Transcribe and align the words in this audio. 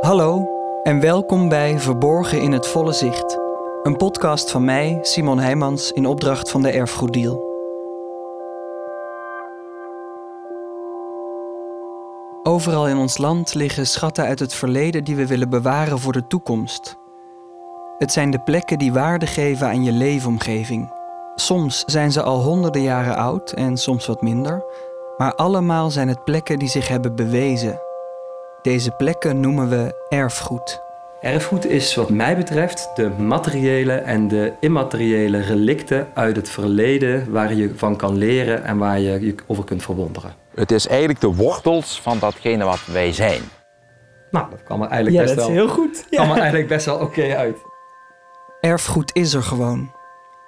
Hallo 0.00 0.48
en 0.82 1.00
welkom 1.00 1.48
bij 1.48 1.78
Verborgen 1.78 2.40
in 2.40 2.52
het 2.52 2.66
Volle 2.66 2.92
Zicht. 2.92 3.38
Een 3.82 3.96
podcast 3.96 4.50
van 4.50 4.64
mij, 4.64 4.98
Simon 5.02 5.38
Heijmans, 5.38 5.92
in 5.92 6.06
opdracht 6.06 6.50
van 6.50 6.62
de 6.62 6.70
Erfgoeddeal. 6.70 7.42
Overal 12.42 12.88
in 12.88 12.96
ons 12.96 13.18
land 13.18 13.54
liggen 13.54 13.86
schatten 13.86 14.24
uit 14.24 14.38
het 14.38 14.54
verleden 14.54 15.04
die 15.04 15.16
we 15.16 15.26
willen 15.26 15.50
bewaren 15.50 15.98
voor 15.98 16.12
de 16.12 16.26
toekomst. 16.26 16.96
Het 17.98 18.12
zijn 18.12 18.30
de 18.30 18.40
plekken 18.40 18.78
die 18.78 18.92
waarde 18.92 19.26
geven 19.26 19.66
aan 19.66 19.84
je 19.84 19.92
leefomgeving. 19.92 20.92
Soms 21.34 21.84
zijn 21.86 22.12
ze 22.12 22.22
al 22.22 22.42
honderden 22.42 22.82
jaren 22.82 23.16
oud 23.16 23.52
en 23.52 23.76
soms 23.76 24.06
wat 24.06 24.22
minder, 24.22 24.64
maar 25.16 25.34
allemaal 25.34 25.90
zijn 25.90 26.08
het 26.08 26.24
plekken 26.24 26.58
die 26.58 26.68
zich 26.68 26.88
hebben 26.88 27.14
bewezen. 27.14 27.90
Deze 28.62 28.90
plekken 28.90 29.40
noemen 29.40 29.68
we 29.68 30.06
erfgoed. 30.08 30.80
Erfgoed 31.20 31.66
is 31.66 31.94
wat 31.94 32.10
mij 32.10 32.36
betreft 32.36 32.90
de 32.94 33.08
materiële 33.08 33.92
en 33.92 34.28
de 34.28 34.52
immateriële 34.60 35.40
relicten 35.40 36.08
uit 36.14 36.36
het 36.36 36.48
verleden 36.48 37.32
waar 37.32 37.54
je 37.54 37.72
van 37.76 37.96
kan 37.96 38.16
leren 38.16 38.64
en 38.64 38.78
waar 38.78 39.00
je 39.00 39.20
je 39.20 39.34
over 39.46 39.64
kunt 39.64 39.82
verwonderen. 39.82 40.34
Het 40.54 40.70
is 40.70 40.86
eigenlijk 40.86 41.20
de 41.20 41.34
wortels 41.34 42.00
van 42.00 42.18
datgene 42.18 42.64
wat 42.64 42.86
wij 42.86 43.12
zijn. 43.12 43.42
Nou, 44.30 44.50
dat 44.50 44.62
kwam 44.62 44.82
er 44.82 44.88
eigenlijk 44.88 45.24
best 45.24 45.36
wel. 45.36 45.50
heel 45.50 45.68
goed. 45.68 46.06
kwam 46.10 46.30
er 46.30 46.36
eigenlijk 46.36 46.68
best 46.68 46.86
wel 46.86 46.98
oké 46.98 47.36
uit. 47.36 47.56
Erfgoed 48.60 49.10
is 49.14 49.34
er 49.34 49.42
gewoon. 49.42 49.92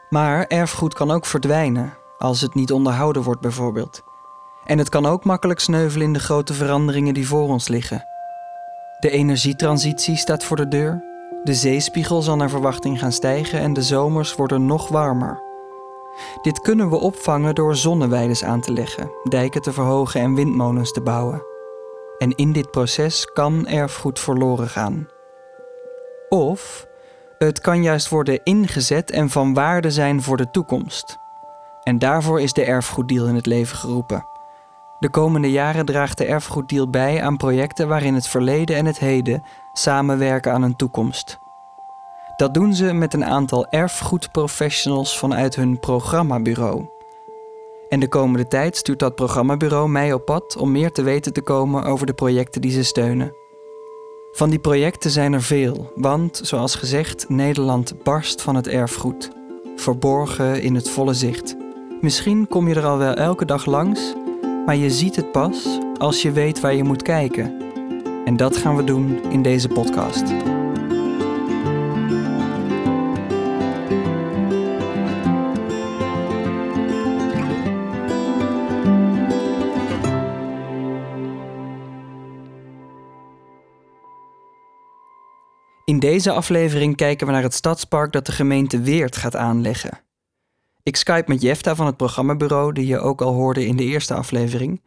Maar 0.09 0.47
erfgoed 0.47 0.95
kan 0.95 1.11
ook 1.11 1.27
verdwijnen, 1.27 1.95
als 2.19 2.41
het 2.41 2.55
niet 2.55 2.73
onderhouden 2.73 3.23
wordt 3.23 3.41
bijvoorbeeld. 3.41 4.03
En 4.65 4.79
het 4.79 4.89
kan 4.89 5.07
ook 5.07 5.25
makkelijk 5.25 5.61
sneuvelen 5.61 6.07
in 6.07 6.13
de 6.13 6.19
grote 6.19 6.55
veranderingen 6.55 7.15
die 7.15 7.27
voor 7.27 7.49
ons 7.49 7.69
liggen. 7.69 8.07
De 8.99 9.11
energietransitie 9.11 10.17
staat 10.17 10.45
voor 10.45 10.57
de 10.57 10.69
deur. 10.69 11.05
De 11.43 11.55
zeespiegel 11.55 12.23
zal 12.23 12.37
naar 12.37 12.51
verwachting 12.51 12.99
gaan 12.99 13.13
stijgen 13.13 13.59
en 13.61 13.73
de 13.73 13.83
zomers 13.83 14.35
worden 14.35 14.67
nog 14.67 14.89
warmer. 14.89 15.43
Dit 16.43 16.61
kunnen 16.61 16.91
we 16.91 16.97
opvangen 16.97 17.55
door 17.55 17.77
zonneweides 17.77 18.45
aan 18.45 18.61
te 18.61 18.73
leggen, 18.73 19.11
dijken 19.29 19.63
te 19.63 19.73
verhogen 19.73 20.21
en 20.21 20.35
windmolens 20.35 20.93
te 20.93 21.01
bouwen. 21.01 21.43
En 22.19 22.31
in 22.31 22.53
dit 22.53 22.71
proces 22.71 23.25
kan 23.25 23.67
erfgoed 23.67 24.19
verloren 24.19 24.69
gaan. 24.69 25.09
Of 26.29 26.87
het 27.39 27.61
kan 27.61 27.83
juist 27.83 28.09
worden 28.09 28.41
ingezet 28.43 29.11
en 29.11 29.31
van 29.31 29.55
waarde 29.55 29.91
zijn 29.91 30.23
voor 30.23 30.37
de 30.37 30.51
toekomst. 30.51 31.19
En 31.83 31.99
daarvoor 31.99 32.41
is 32.41 32.53
de 32.53 32.65
erfgoeddeal 32.65 33.27
in 33.27 33.35
het 33.35 33.47
leven 33.47 33.77
geroepen. 33.77 34.34
De 34.99 35.11
komende 35.11 35.51
jaren 35.51 35.87
draagt 35.87 36.19
de 36.19 36.25
erfgoeddeal 36.25 36.91
bij 36.91 37.23
aan 37.23 37.37
projecten 37.37 37.89
waarin 37.89 38.15
het 38.15 38.27
verleden 38.27 38.77
en 38.77 38.87
het 38.87 38.99
heden 38.99 39.43
samenwerken 39.73 40.53
aan 40.53 40.63
een 40.63 40.77
toekomst. 40.77 41.39
Dat 42.37 42.55
doen 42.55 42.75
ze 42.75 42.93
met 42.93 43.15
een 43.15 43.25
aantal 43.25 43.67
erfgoedprofessionals 43.67 45.19
vanuit 45.19 45.55
hun 45.55 45.79
programmabureau. 45.81 46.87
En 47.89 48.01
de 48.01 48.09
komende 48.09 48.49
tijd 48.49 48.77
stuurt 48.77 48.99
dat 48.99 49.15
programmabureau 49.15 49.89
mij 49.89 50.13
op 50.13 50.25
pad 50.25 50.57
om 50.57 50.73
meer 50.73 50.93
te 50.93 51.03
weten 51.03 51.33
te 51.33 51.43
komen 51.43 51.85
over 51.85 52.07
de 52.07 52.15
projecten 52.15 52.61
die 52.61 52.71
ze 52.71 52.83
steunen. 52.83 53.33
Van 54.33 54.51
die 54.51 54.59
projecten 54.59 55.11
zijn 55.11 55.33
er 55.33 55.43
veel, 55.43 55.93
want 55.95 56.41
zoals 56.43 56.75
gezegd, 56.75 57.29
Nederland 57.29 58.03
barst 58.03 58.43
van 58.43 58.55
het 58.55 58.69
erfgoed. 58.69 59.31
Verborgen 59.77 60.63
in 60.63 60.75
het 60.75 60.91
volle 60.91 61.15
zicht. 61.15 61.57
Misschien 62.01 62.49
kom 62.49 62.69
je 62.69 62.75
er 62.75 62.87
al 62.87 62.99
wel 62.99 63.15
elke 63.15 63.45
dag 63.45 63.67
langs, 63.67 64.15
maar 64.67 64.77
je 64.77 64.91
ziet 64.91 65.17
het 65.17 65.33
pas 65.33 65.79
als 65.99 66.23
je 66.23 66.33
weet 66.33 66.61
waar 66.61 66.75
je 66.75 66.85
moet 66.85 67.03
kijken. 67.03 67.63
En 68.25 68.37
dat 68.37 68.57
gaan 68.57 68.77
we 68.77 68.85
doen 68.85 69.31
in 69.31 69.43
deze 69.43 69.69
podcast. 69.69 70.33
In 85.85 85.99
deze 85.99 86.31
aflevering 86.31 86.97
kijken 86.97 87.27
we 87.27 87.33
naar 87.33 87.43
het 87.43 87.55
stadspark 87.55 88.13
dat 88.13 88.27
de 88.27 88.33
gemeente 88.33 88.81
Weert 88.81 89.17
gaat 89.17 89.37
aanleggen. 89.37 90.04
Ik 90.85 90.97
skype 90.97 91.25
met 91.27 91.43
Jefta 91.43 91.75
van 91.75 91.87
het 91.87 91.97
programmabureau, 91.97 92.73
die 92.73 92.87
je 92.87 92.99
ook 92.99 93.21
al 93.21 93.33
hoorde 93.33 93.67
in 93.67 93.77
de 93.77 93.83
eerste 93.85 94.15
aflevering. 94.15 94.83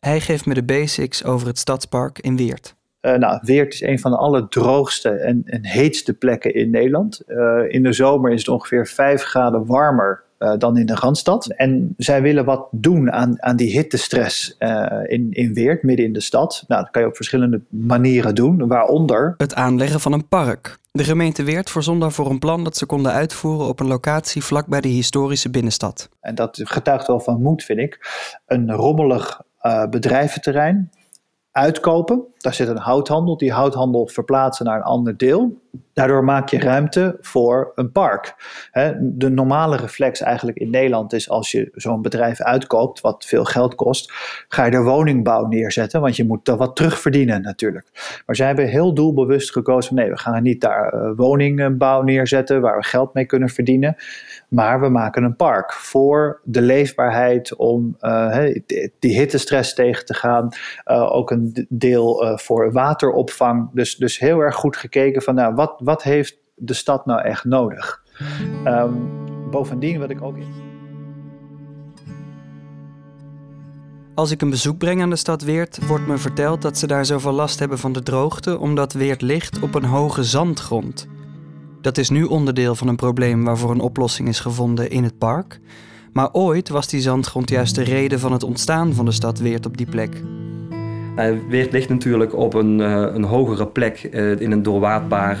Hij 0.00 0.20
geeft 0.20 0.46
me 0.46 0.54
de 0.54 0.62
basics 0.62 1.24
over 1.24 1.46
het 1.46 1.58
stadspark 1.58 2.18
in 2.18 2.36
Weert. 2.36 2.74
Uh, 3.02 3.14
nou, 3.14 3.38
Weert 3.42 3.72
is 3.72 3.80
een 3.80 3.98
van 3.98 4.10
de 4.10 4.16
allerdroogste 4.16 5.08
en, 5.08 5.42
en 5.44 5.66
heetste 5.66 6.14
plekken 6.14 6.54
in 6.54 6.70
Nederland. 6.70 7.22
Uh, 7.26 7.62
in 7.68 7.82
de 7.82 7.92
zomer 7.92 8.32
is 8.32 8.38
het 8.38 8.48
ongeveer 8.48 8.86
5 8.86 9.22
graden 9.22 9.66
warmer 9.66 10.22
uh, 10.40 10.52
dan 10.58 10.76
in 10.76 10.86
de 10.86 10.94
Randstad. 10.94 11.46
En 11.46 11.94
zij 11.96 12.22
willen 12.22 12.44
wat 12.44 12.68
doen 12.70 13.12
aan, 13.12 13.42
aan 13.42 13.56
die 13.56 13.70
hittestress 13.70 14.56
in, 15.06 15.26
in 15.30 15.54
Weert, 15.54 15.82
midden 15.82 16.06
in 16.06 16.12
de 16.12 16.20
stad. 16.20 16.64
Nou, 16.68 16.82
dat 16.82 16.90
kan 16.90 17.02
je 17.02 17.08
op 17.08 17.16
verschillende 17.16 17.60
manieren 17.68 18.34
doen, 18.34 18.68
waaronder... 18.68 19.34
Het 19.36 19.54
aanleggen 19.54 20.00
van 20.00 20.12
een 20.12 20.28
park. 20.28 20.78
De 20.92 21.04
gemeente 21.04 21.42
Weert 21.42 21.70
voorzond 21.70 22.00
daarvoor 22.00 22.30
een 22.30 22.38
plan 22.38 22.64
dat 22.64 22.76
ze 22.76 22.86
konden 22.86 23.12
uitvoeren 23.12 23.66
op 23.66 23.80
een 23.80 23.86
locatie 23.86 24.44
vlakbij 24.44 24.80
de 24.80 24.88
historische 24.88 25.50
binnenstad. 25.50 26.08
En 26.20 26.34
dat 26.34 26.60
getuigt 26.62 27.06
wel 27.06 27.20
van 27.20 27.42
moed, 27.42 27.64
vind 27.64 27.78
ik. 27.78 28.08
Een 28.46 28.72
rommelig 28.72 29.42
bedrijventerrein 29.90 30.90
uitkopen. 31.52 32.24
Daar 32.38 32.54
zit 32.54 32.68
een 32.68 32.76
houthandel. 32.76 33.36
Die 33.36 33.52
houthandel 33.52 34.06
verplaatsen 34.06 34.66
naar 34.66 34.76
een 34.76 34.82
ander 34.82 35.16
deel. 35.16 35.58
Daardoor 35.92 36.24
maak 36.24 36.48
je 36.48 36.58
ruimte 36.58 37.16
voor 37.20 37.72
een 37.74 37.92
park. 37.92 38.34
De 39.00 39.30
normale 39.30 39.76
reflex 39.76 40.20
eigenlijk 40.20 40.58
in 40.58 40.70
Nederland 40.70 41.12
is 41.12 41.30
als 41.30 41.50
je 41.50 41.68
zo'n 41.72 42.02
bedrijf 42.02 42.40
uitkoopt, 42.40 43.00
wat 43.00 43.24
veel 43.24 43.44
geld 43.44 43.74
kost, 43.74 44.12
ga 44.48 44.64
je 44.64 44.70
er 44.70 44.84
woningbouw 44.84 45.46
neerzetten, 45.46 46.00
want 46.00 46.16
je 46.16 46.24
moet 46.24 46.48
er 46.48 46.56
wat 46.56 46.76
terugverdienen 46.76 47.42
natuurlijk. 47.42 48.22
Maar 48.26 48.36
zij 48.36 48.46
hebben 48.46 48.68
heel 48.68 48.94
doelbewust 48.94 49.52
gekozen 49.52 49.94
nee, 49.94 50.10
we 50.10 50.18
gaan 50.18 50.42
niet 50.42 50.60
daar 50.60 50.92
eh, 50.92 51.10
woningbouw 51.16 52.02
neerzetten 52.02 52.60
waar 52.60 52.76
we 52.76 52.84
geld 52.84 53.14
mee 53.14 53.24
kunnen 53.24 53.48
verdienen. 53.48 53.96
Maar 54.48 54.80
we 54.80 54.88
maken 54.88 55.22
een 55.22 55.36
park 55.36 55.72
voor 55.72 56.40
de 56.44 56.62
leefbaarheid 56.62 57.56
om 57.56 57.96
uh, 58.00 58.38
die 58.98 59.18
hittestress 59.18 59.74
tegen 59.74 60.04
te 60.04 60.14
gaan. 60.14 60.48
Uh, 60.86 61.14
ook 61.14 61.30
een 61.30 61.49
deel 61.68 62.24
uh, 62.24 62.38
voor 62.38 62.72
wateropvang. 62.72 63.70
Dus, 63.72 63.96
dus 63.96 64.18
heel 64.18 64.38
erg 64.38 64.54
goed 64.54 64.76
gekeken 64.76 65.22
van 65.22 65.34
nou, 65.34 65.54
wat, 65.54 65.74
wat 65.84 66.02
heeft 66.02 66.38
de 66.54 66.74
stad 66.74 67.06
nou 67.06 67.20
echt 67.20 67.44
nodig? 67.44 68.02
Um, 68.64 69.08
bovendien 69.50 69.98
wat 69.98 70.10
ik 70.10 70.22
ook. 70.22 70.36
Als 74.14 74.30
ik 74.30 74.42
een 74.42 74.50
bezoek 74.50 74.78
breng 74.78 75.02
aan 75.02 75.10
de 75.10 75.16
stad 75.16 75.42
Weert, 75.42 75.86
wordt 75.86 76.06
me 76.06 76.18
verteld 76.18 76.62
dat 76.62 76.78
ze 76.78 76.86
daar 76.86 77.06
zoveel 77.06 77.32
last 77.32 77.58
hebben 77.58 77.78
van 77.78 77.92
de 77.92 78.02
droogte 78.02 78.58
omdat 78.58 78.92
Weert 78.92 79.22
ligt 79.22 79.62
op 79.62 79.74
een 79.74 79.84
hoge 79.84 80.24
zandgrond. 80.24 81.06
Dat 81.80 81.98
is 81.98 82.10
nu 82.10 82.24
onderdeel 82.24 82.74
van 82.74 82.88
een 82.88 82.96
probleem 82.96 83.44
waarvoor 83.44 83.70
een 83.70 83.80
oplossing 83.80 84.28
is 84.28 84.40
gevonden 84.40 84.90
in 84.90 85.04
het 85.04 85.18
park. 85.18 85.60
Maar 86.12 86.32
ooit 86.32 86.68
was 86.68 86.88
die 86.88 87.00
zandgrond 87.00 87.50
juist 87.50 87.74
de 87.74 87.82
reden 87.82 88.20
van 88.20 88.32
het 88.32 88.42
ontstaan 88.42 88.92
van 88.92 89.04
de 89.04 89.12
stad 89.12 89.38
Weert 89.38 89.66
op 89.66 89.76
die 89.76 89.86
plek. 89.86 90.22
Uh, 91.20 91.36
Weert 91.48 91.72
ligt 91.72 91.88
natuurlijk 91.88 92.34
op 92.34 92.54
een, 92.54 92.78
uh, 92.78 93.06
een 93.12 93.24
hogere 93.24 93.66
plek 93.66 94.08
uh, 94.12 94.40
in 94.40 94.52
een, 94.52 94.62
doorwaadbaar, 94.62 95.38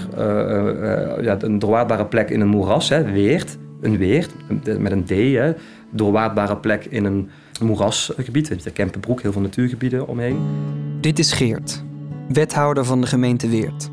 ja, 1.22 1.36
een 1.40 1.58
doorwaadbare 1.58 2.06
plek 2.06 2.30
in 2.30 2.40
een 2.40 2.48
moeras. 2.48 2.88
Hè. 2.88 3.12
Weert, 3.12 3.58
een 3.80 3.98
weert, 3.98 4.30
met 4.78 4.92
een 4.92 5.04
D. 5.04 5.08
Hè. 5.08 5.52
Doorwaadbare 5.90 6.56
plek 6.56 6.84
in 6.84 7.04
een 7.04 7.30
moerasgebied. 7.62 8.64
De 8.64 8.70
Kempenbroek, 8.70 9.22
heel 9.22 9.32
veel 9.32 9.40
natuurgebieden 9.40 10.06
omheen. 10.06 10.38
Dit 11.00 11.18
is 11.18 11.32
Geert, 11.32 11.84
wethouder 12.28 12.84
van 12.84 13.00
de 13.00 13.06
gemeente 13.06 13.48
Weert. 13.48 13.90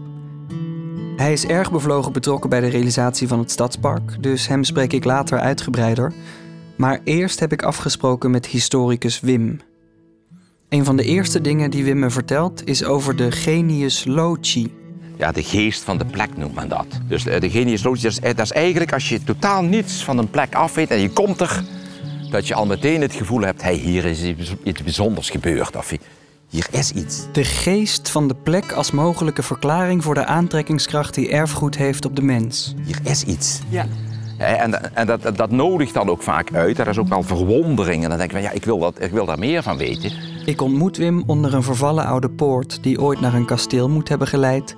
Hij 1.18 1.32
is 1.32 1.46
erg 1.46 1.72
bevlogen 1.72 2.12
betrokken 2.12 2.50
bij 2.50 2.60
de 2.60 2.68
realisatie 2.68 3.28
van 3.28 3.40
het 3.40 3.52
stadspark, 3.52 4.24
dus 4.24 4.48
hem 4.48 4.64
spreek 4.64 4.94
ik 4.94 5.04
later 5.04 5.40
uitgebreider. 5.40 6.14
Maar 6.76 7.00
eerst 7.04 7.40
heb 7.40 7.52
ik 7.52 7.62
afgesproken 7.62 8.32
met 8.32 8.46
historicus 8.46 9.20
Wim. 9.20 9.60
Een 10.70 10.86
van 10.86 10.96
de 10.96 11.04
eerste 11.04 11.42
dingen 11.42 11.72
die 11.72 11.84
Wim 11.84 12.00
me 12.00 12.10
vertelt 12.10 12.68
is 12.68 12.84
over 12.84 13.16
de 13.16 13.32
genius 13.32 14.06
loci. 14.06 14.74
Ja, 15.18 15.32
de 15.32 15.44
geest 15.44 15.84
van 15.84 15.98
de 15.98 16.06
plek 16.06 16.38
noemt 16.38 16.56
men 16.56 16.70
dat. 16.70 16.86
Dus 17.08 17.24
de, 17.24 17.40
de 17.40 17.50
genius 17.50 17.84
loci, 17.84 18.02
dat 18.02 18.12
is, 18.12 18.20
dat 18.20 18.40
is 18.40 18.52
eigenlijk 18.52 18.94
als 18.94 19.10
je 19.10 19.24
totaal 19.24 19.64
niets 19.64 20.04
van 20.04 20.18
een 20.18 20.30
plek 20.30 20.56
af 20.56 20.74
weet 20.74 20.92
en 20.92 21.00
je 21.00 21.10
komt 21.10 21.42
er, 21.42 21.64
dat 22.30 22.48
je 22.48 22.54
al 22.54 22.66
meteen 22.66 23.02
het 23.02 23.14
gevoel 23.14 23.42
hebt, 23.42 23.62
hey, 23.62 23.74
hier 23.74 24.06
is 24.06 24.24
iets 24.64 24.84
bijzonders 24.84 25.30
gebeurd. 25.30 25.76
Of 25.76 25.94
hier 26.50 26.68
is 26.72 26.92
iets. 26.92 27.26
De 27.32 27.44
geest 27.44 28.10
van 28.10 28.28
de 28.28 28.36
plek 28.36 28.72
als 28.72 28.92
mogelijke 28.92 29.44
verklaring 29.44 30.04
voor 30.04 30.14
de 30.14 30.26
aantrekkingskracht 30.26 31.14
die 31.14 31.30
erfgoed 31.30 31.78
heeft 31.78 32.06
op 32.06 32.16
de 32.16 32.22
mens. 32.22 32.76
Hier 32.86 33.00
is 33.04 33.24
iets. 33.24 33.60
Ja. 33.70 33.88
En, 34.38 34.96
en 34.96 35.08
dat, 35.08 35.38
dat, 35.38 35.52
nodigt 35.52 35.94
dan 35.94 36.10
ook 36.10 36.24
vaak 36.24 36.54
uit. 36.54 36.80
Er 36.80 36.88
is 36.88 36.98
ook 36.98 37.08
wel 37.08 37.24
verwondering. 37.24 38.04
En 38.04 38.10
dan 38.10 38.18
denk 38.18 38.34
ik, 38.34 38.42
ja, 38.42 38.52
ik 38.52 38.66
wil, 38.66 38.80
dat, 38.80 39.02
ik 39.02 39.12
wil 39.12 39.26
daar 39.26 39.40
meer 39.40 39.64
van 39.64 39.78
weten. 39.78 40.12
Ik 40.46 40.62
ontmoet 40.62 40.98
Wim 40.98 41.24
onder 41.26 41.54
een 41.54 41.64
vervallen 41.64 42.06
oude 42.06 42.30
poort 42.30 42.84
die 42.84 43.02
ooit 43.02 43.20
naar 43.20 43.34
een 43.34 43.46
kasteel 43.46 43.90
moet 43.90 44.10
hebben 44.10 44.28
geleid, 44.28 44.76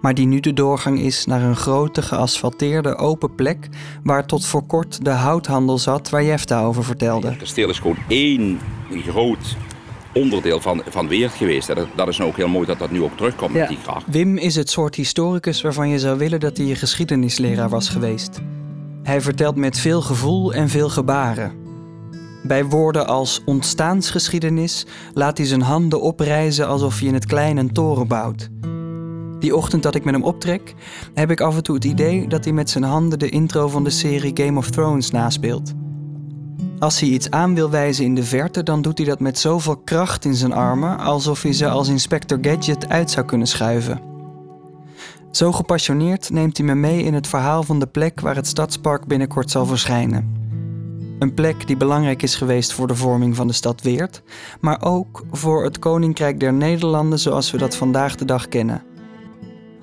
maar 0.00 0.14
die 0.14 0.26
nu 0.26 0.40
de 0.40 0.52
doorgang 0.52 1.00
is 1.00 1.26
naar 1.26 1.42
een 1.42 1.56
grote 1.56 2.02
geasfalteerde 2.02 2.96
open 2.96 3.34
plek 3.34 3.68
waar 4.02 4.26
tot 4.26 4.46
voor 4.46 4.66
kort 4.66 5.04
de 5.04 5.10
houthandel 5.10 5.78
zat 5.78 6.10
waar 6.10 6.24
Jefta 6.24 6.62
over 6.62 6.84
vertelde. 6.84 7.28
Het 7.28 7.38
kasteel 7.38 7.68
is 7.68 7.78
gewoon 7.78 7.98
één 8.08 8.60
groot 9.06 9.56
onderdeel 10.14 10.60
van, 10.60 10.82
van 10.88 11.08
Weert 11.08 11.32
geweest. 11.32 11.68
En 11.68 11.74
dat, 11.74 11.86
dat 11.94 12.08
is 12.08 12.18
nou 12.18 12.30
ook 12.30 12.36
heel 12.36 12.48
mooi 12.48 12.66
dat 12.66 12.78
dat 12.78 12.90
nu 12.90 13.02
ook 13.02 13.16
terugkomt 13.16 13.52
met 13.52 13.68
die 13.68 13.78
gracht. 13.82 14.04
Wim 14.06 14.36
is 14.36 14.56
het 14.56 14.70
soort 14.70 14.94
historicus 14.94 15.62
waarvan 15.62 15.88
je 15.88 15.98
zou 15.98 16.18
willen 16.18 16.40
dat 16.40 16.56
hij 16.56 16.66
je 16.66 16.74
geschiedenisleraar 16.74 17.68
was 17.68 17.88
geweest. 17.88 18.40
Hij 19.10 19.20
vertelt 19.20 19.56
met 19.56 19.78
veel 19.78 20.02
gevoel 20.02 20.54
en 20.54 20.68
veel 20.68 20.88
gebaren. 20.88 21.52
Bij 22.42 22.64
woorden 22.64 23.06
als 23.06 23.42
ontstaansgeschiedenis 23.44 24.86
laat 25.14 25.38
hij 25.38 25.46
zijn 25.46 25.62
handen 25.62 26.00
oprijzen 26.00 26.66
alsof 26.66 26.98
hij 26.98 27.08
in 27.08 27.14
het 27.14 27.26
klein 27.26 27.56
een 27.56 27.72
toren 27.72 28.08
bouwt. 28.08 28.48
Die 29.38 29.56
ochtend 29.56 29.82
dat 29.82 29.94
ik 29.94 30.04
met 30.04 30.14
hem 30.14 30.22
optrek, 30.22 30.74
heb 31.14 31.30
ik 31.30 31.40
af 31.40 31.56
en 31.56 31.62
toe 31.62 31.74
het 31.74 31.84
idee 31.84 32.28
dat 32.28 32.44
hij 32.44 32.52
met 32.52 32.70
zijn 32.70 32.84
handen 32.84 33.18
de 33.18 33.28
intro 33.28 33.68
van 33.68 33.84
de 33.84 33.90
serie 33.90 34.44
Game 34.44 34.58
of 34.58 34.70
Thrones 34.70 35.10
naspeelt. 35.10 35.72
Als 36.78 37.00
hij 37.00 37.08
iets 37.08 37.30
aan 37.30 37.54
wil 37.54 37.70
wijzen 37.70 38.04
in 38.04 38.14
de 38.14 38.24
verte, 38.24 38.62
dan 38.62 38.82
doet 38.82 38.98
hij 38.98 39.06
dat 39.06 39.20
met 39.20 39.38
zoveel 39.38 39.76
kracht 39.76 40.24
in 40.24 40.34
zijn 40.34 40.52
armen, 40.52 40.98
alsof 40.98 41.42
hij 41.42 41.52
ze 41.52 41.68
als 41.68 41.88
Inspector 41.88 42.38
Gadget 42.40 42.88
uit 42.88 43.10
zou 43.10 43.26
kunnen 43.26 43.46
schuiven. 43.46 44.09
Zo 45.30 45.52
gepassioneerd 45.52 46.30
neemt 46.30 46.56
hij 46.56 46.66
me 46.66 46.74
mee 46.74 47.02
in 47.02 47.14
het 47.14 47.26
verhaal 47.26 47.62
van 47.62 47.78
de 47.78 47.86
plek 47.86 48.20
waar 48.20 48.36
het 48.36 48.46
stadspark 48.46 49.06
binnenkort 49.06 49.50
zal 49.50 49.66
verschijnen. 49.66 50.38
Een 51.18 51.34
plek 51.34 51.66
die 51.66 51.76
belangrijk 51.76 52.22
is 52.22 52.34
geweest 52.34 52.72
voor 52.72 52.86
de 52.86 52.94
vorming 52.94 53.36
van 53.36 53.46
de 53.46 53.52
stad 53.52 53.82
Weert, 53.82 54.22
maar 54.60 54.82
ook 54.82 55.24
voor 55.30 55.64
het 55.64 55.78
Koninkrijk 55.78 56.40
der 56.40 56.52
Nederlanden 56.52 57.18
zoals 57.18 57.50
we 57.50 57.58
dat 57.58 57.76
vandaag 57.76 58.16
de 58.16 58.24
dag 58.24 58.48
kennen. 58.48 58.82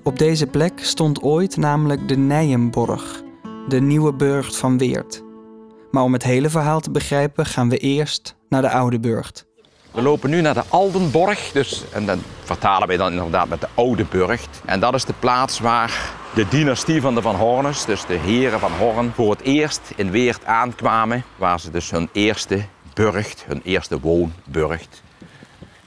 Op 0.03 0.17
deze 0.17 0.47
plek 0.47 0.79
stond 0.83 1.21
ooit 1.21 1.57
namelijk 1.57 2.07
de 2.07 2.17
Nijenborg, 2.17 3.23
de 3.67 3.81
nieuwe 3.81 4.13
burcht 4.13 4.55
van 4.55 4.77
Weert. 4.77 5.23
Maar 5.91 6.03
om 6.03 6.13
het 6.13 6.23
hele 6.23 6.49
verhaal 6.49 6.79
te 6.79 6.91
begrijpen 6.91 7.45
gaan 7.45 7.69
we 7.69 7.77
eerst 7.77 8.35
naar 8.49 8.61
de 8.61 8.69
oude 8.69 8.99
burcht. 8.99 9.46
We 9.91 10.01
lopen 10.01 10.29
nu 10.29 10.41
naar 10.41 10.53
de 10.53 10.63
Aldenborg, 10.69 11.51
dus, 11.51 11.83
en 11.91 12.05
dan 12.05 12.21
vertalen 12.43 12.87
wij 12.87 12.97
dan 12.97 13.11
inderdaad 13.11 13.49
met 13.49 13.61
de 13.61 13.67
Oude 13.73 14.05
Burgt. 14.05 14.61
En 14.65 14.79
dat 14.79 14.93
is 14.93 15.05
de 15.05 15.13
plaats 15.19 15.59
waar 15.59 16.11
de 16.35 16.47
dynastie 16.47 17.01
van 17.01 17.15
de 17.15 17.21
Van 17.21 17.35
Hornes, 17.35 17.85
dus 17.85 18.05
de 18.05 18.13
heren 18.13 18.59
van 18.59 18.71
Horn, 18.71 19.11
voor 19.15 19.31
het 19.31 19.41
eerst 19.41 19.81
in 19.95 20.11
Weert 20.11 20.45
aankwamen. 20.45 21.23
Waar 21.35 21.59
ze 21.59 21.71
dus 21.71 21.91
hun 21.91 22.09
eerste 22.11 22.65
burcht, 22.93 23.43
hun 23.47 23.61
eerste 23.63 23.99
woonburcht, 23.99 25.03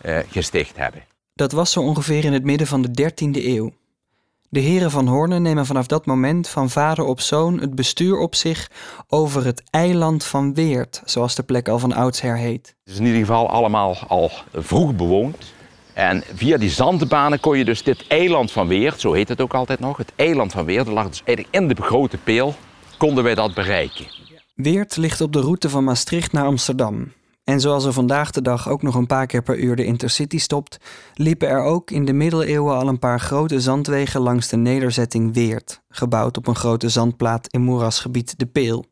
eh, 0.01 0.19
gesticht 0.31 0.77
hebben. 0.77 1.05
Dat 1.35 1.53
was 1.53 1.73
zo 1.73 1.81
ongeveer 1.81 2.25
in 2.25 2.33
het 2.33 2.45
midden 2.45 2.67
van 2.67 2.83
de 2.83 2.91
13e 2.91 3.49
eeuw. 3.49 3.71
De 4.53 4.61
heren 4.61 4.91
van 4.91 5.07
Horne 5.07 5.39
nemen 5.39 5.67
vanaf 5.67 5.87
dat 5.87 6.07
moment 6.07 6.49
van 6.49 6.71
vader 6.71 7.05
op 7.05 7.21
zoon 7.21 7.61
het 7.61 7.75
bestuur 7.75 8.19
op 8.19 8.35
zich 8.35 8.71
over 9.09 9.45
het 9.45 9.63
eiland 9.71 10.25
van 10.25 10.55
Weert, 10.55 11.03
zoals 11.05 11.35
de 11.35 11.43
plek 11.43 11.69
al 11.69 11.79
van 11.79 11.93
oudsher 11.93 12.37
heet. 12.37 12.75
Het 12.85 12.93
is 12.93 12.99
in 12.99 13.05
ieder 13.05 13.21
geval 13.21 13.51
allemaal 13.51 13.97
al 14.09 14.31
vroeg 14.53 14.97
bewoond. 14.97 15.53
En 15.95 16.23
via 16.35 16.57
die 16.57 16.71
zandbanen 16.71 17.41
kon 17.41 17.59
je 17.59 17.65
dus 17.65 17.83
dit 17.83 18.07
eiland 18.09 18.53
van 18.53 18.67
Weert, 18.69 19.01
zo 19.01 19.13
heet 19.13 19.29
het 19.29 19.41
ook 19.41 19.55
altijd 19.55 19.81
nog, 19.81 19.97
het 19.97 20.13
eiland 20.17 20.53
van 20.53 20.65
Weert, 20.65 20.85
dat 20.87 20.95
lag 20.95 21.09
dus 21.09 21.23
eigenlijk 21.25 21.57
in 21.57 21.69
de 21.69 21.83
grote 21.83 22.17
peel, 22.17 22.55
konden 22.97 23.25
wij 23.25 23.35
dat 23.35 23.55
bereiken. 23.55 24.07
Weert 24.55 24.97
ligt 24.97 25.21
op 25.21 25.33
de 25.33 25.41
route 25.41 25.69
van 25.69 25.85
Maastricht 25.85 26.33
naar 26.33 26.45
Amsterdam. 26.45 27.13
En 27.51 27.61
zoals 27.61 27.85
er 27.85 27.93
vandaag 27.93 28.31
de 28.31 28.43
dag 28.43 28.69
ook 28.69 28.83
nog 28.83 28.95
een 28.95 29.07
paar 29.07 29.27
keer 29.27 29.43
per 29.43 29.59
uur 29.59 29.77
de 29.77 29.85
Intercity 29.85 30.39
stopt, 30.39 30.79
liepen 31.15 31.49
er 31.49 31.63
ook 31.63 31.91
in 31.91 32.05
de 32.05 32.13
middeleeuwen 32.13 32.77
al 32.77 32.89
een 32.89 32.99
paar 32.99 33.21
grote 33.21 33.61
zandwegen 33.61 34.21
langs 34.21 34.49
de 34.49 34.57
nederzetting 34.57 35.35
Weert, 35.35 35.83
gebouwd 35.89 36.37
op 36.37 36.47
een 36.47 36.55
grote 36.55 36.89
zandplaat 36.89 37.47
in 37.47 37.63
moerasgebied 37.63 38.39
De 38.39 38.47
Peel. 38.47 38.85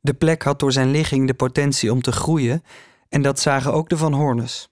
De 0.00 0.14
plek 0.14 0.42
had 0.42 0.58
door 0.58 0.72
zijn 0.72 0.90
ligging 0.90 1.26
de 1.26 1.34
potentie 1.34 1.92
om 1.92 2.02
te 2.02 2.12
groeien 2.12 2.62
en 3.08 3.22
dat 3.22 3.40
zagen 3.40 3.72
ook 3.72 3.88
de 3.88 3.96
Van 3.96 4.12
Hornes. 4.12 4.68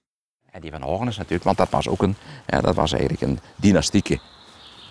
En 0.51 0.61
die 0.61 0.71
Van 0.71 0.81
Hornes 0.81 1.17
natuurlijk, 1.17 1.43
want 1.43 1.57
dat 1.57 1.69
was 1.69 1.87
ook 1.87 2.01
een, 2.01 2.15
ja, 2.47 2.61
dat 2.61 2.75
was 2.75 2.91
eigenlijk 2.91 3.21
een 3.21 3.39
dynastieke 3.55 4.19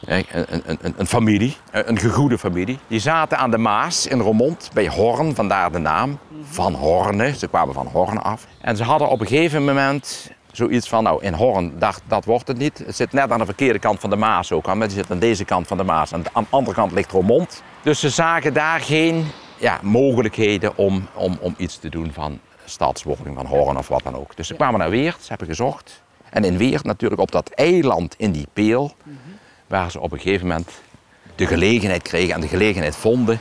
een, 0.04 0.24
een, 0.64 0.94
een, 0.96 1.06
familie, 1.06 1.56
een 1.70 1.98
gegoede 1.98 2.38
familie. 2.38 2.78
Die 2.86 3.00
zaten 3.00 3.38
aan 3.38 3.50
de 3.50 3.58
Maas 3.58 4.06
in 4.06 4.20
Romont 4.20 4.70
bij 4.72 4.88
Horn, 4.88 5.34
vandaar 5.34 5.72
de 5.72 5.78
naam. 5.78 6.18
Van 6.42 6.74
Horne, 6.74 7.36
ze 7.36 7.48
kwamen 7.48 7.74
van 7.74 7.86
Horn 7.86 8.22
af. 8.22 8.46
En 8.60 8.76
ze 8.76 8.84
hadden 8.84 9.08
op 9.08 9.20
een 9.20 9.26
gegeven 9.26 9.64
moment 9.64 10.30
zoiets 10.52 10.88
van, 10.88 11.02
nou 11.02 11.22
in 11.22 11.34
Horn, 11.34 11.78
dat, 11.78 12.02
dat 12.06 12.24
wordt 12.24 12.48
het 12.48 12.58
niet. 12.58 12.78
Het 12.78 12.96
zit 12.96 13.12
net 13.12 13.30
aan 13.30 13.38
de 13.38 13.44
verkeerde 13.44 13.78
kant 13.78 14.00
van 14.00 14.10
de 14.10 14.16
Maas 14.16 14.52
ook. 14.52 14.66
Het 14.66 14.92
zit 14.92 15.10
aan 15.10 15.18
deze 15.18 15.44
kant 15.44 15.66
van 15.66 15.76
de 15.76 15.84
Maas. 15.84 16.12
En 16.12 16.24
aan 16.32 16.42
de 16.42 16.56
andere 16.56 16.76
kant 16.76 16.92
ligt 16.92 17.10
Romont. 17.10 17.62
Dus 17.82 18.00
ze 18.00 18.10
zagen 18.10 18.54
daar 18.54 18.80
geen 18.80 19.26
ja, 19.56 19.78
mogelijkheden 19.82 20.76
om, 20.76 21.08
om, 21.14 21.38
om 21.40 21.54
iets 21.56 21.78
te 21.78 21.88
doen 21.88 22.12
van 22.12 22.38
stadswording 22.64 23.36
van 23.36 23.46
Horn 23.46 23.76
of 23.76 23.88
wat 23.88 24.02
dan 24.02 24.16
ook. 24.16 24.36
Dus 24.36 24.46
ze 24.46 24.54
kwamen 24.54 24.80
naar 24.80 24.90
Weert, 24.90 25.20
ze 25.20 25.28
hebben 25.28 25.46
gezocht. 25.46 26.02
En 26.30 26.44
in 26.44 26.56
Weert 26.56 26.84
natuurlijk 26.84 27.20
op 27.20 27.30
dat 27.30 27.50
eiland 27.50 28.14
in 28.18 28.32
die 28.32 28.46
peel 28.52 28.94
waar 29.72 29.90
ze 29.90 30.00
op 30.00 30.12
een 30.12 30.18
gegeven 30.18 30.46
moment 30.46 30.70
de 31.34 31.46
gelegenheid 31.46 32.02
kregen 32.02 32.34
en 32.34 32.40
de 32.40 32.48
gelegenheid 32.48 32.96
vonden 32.96 33.40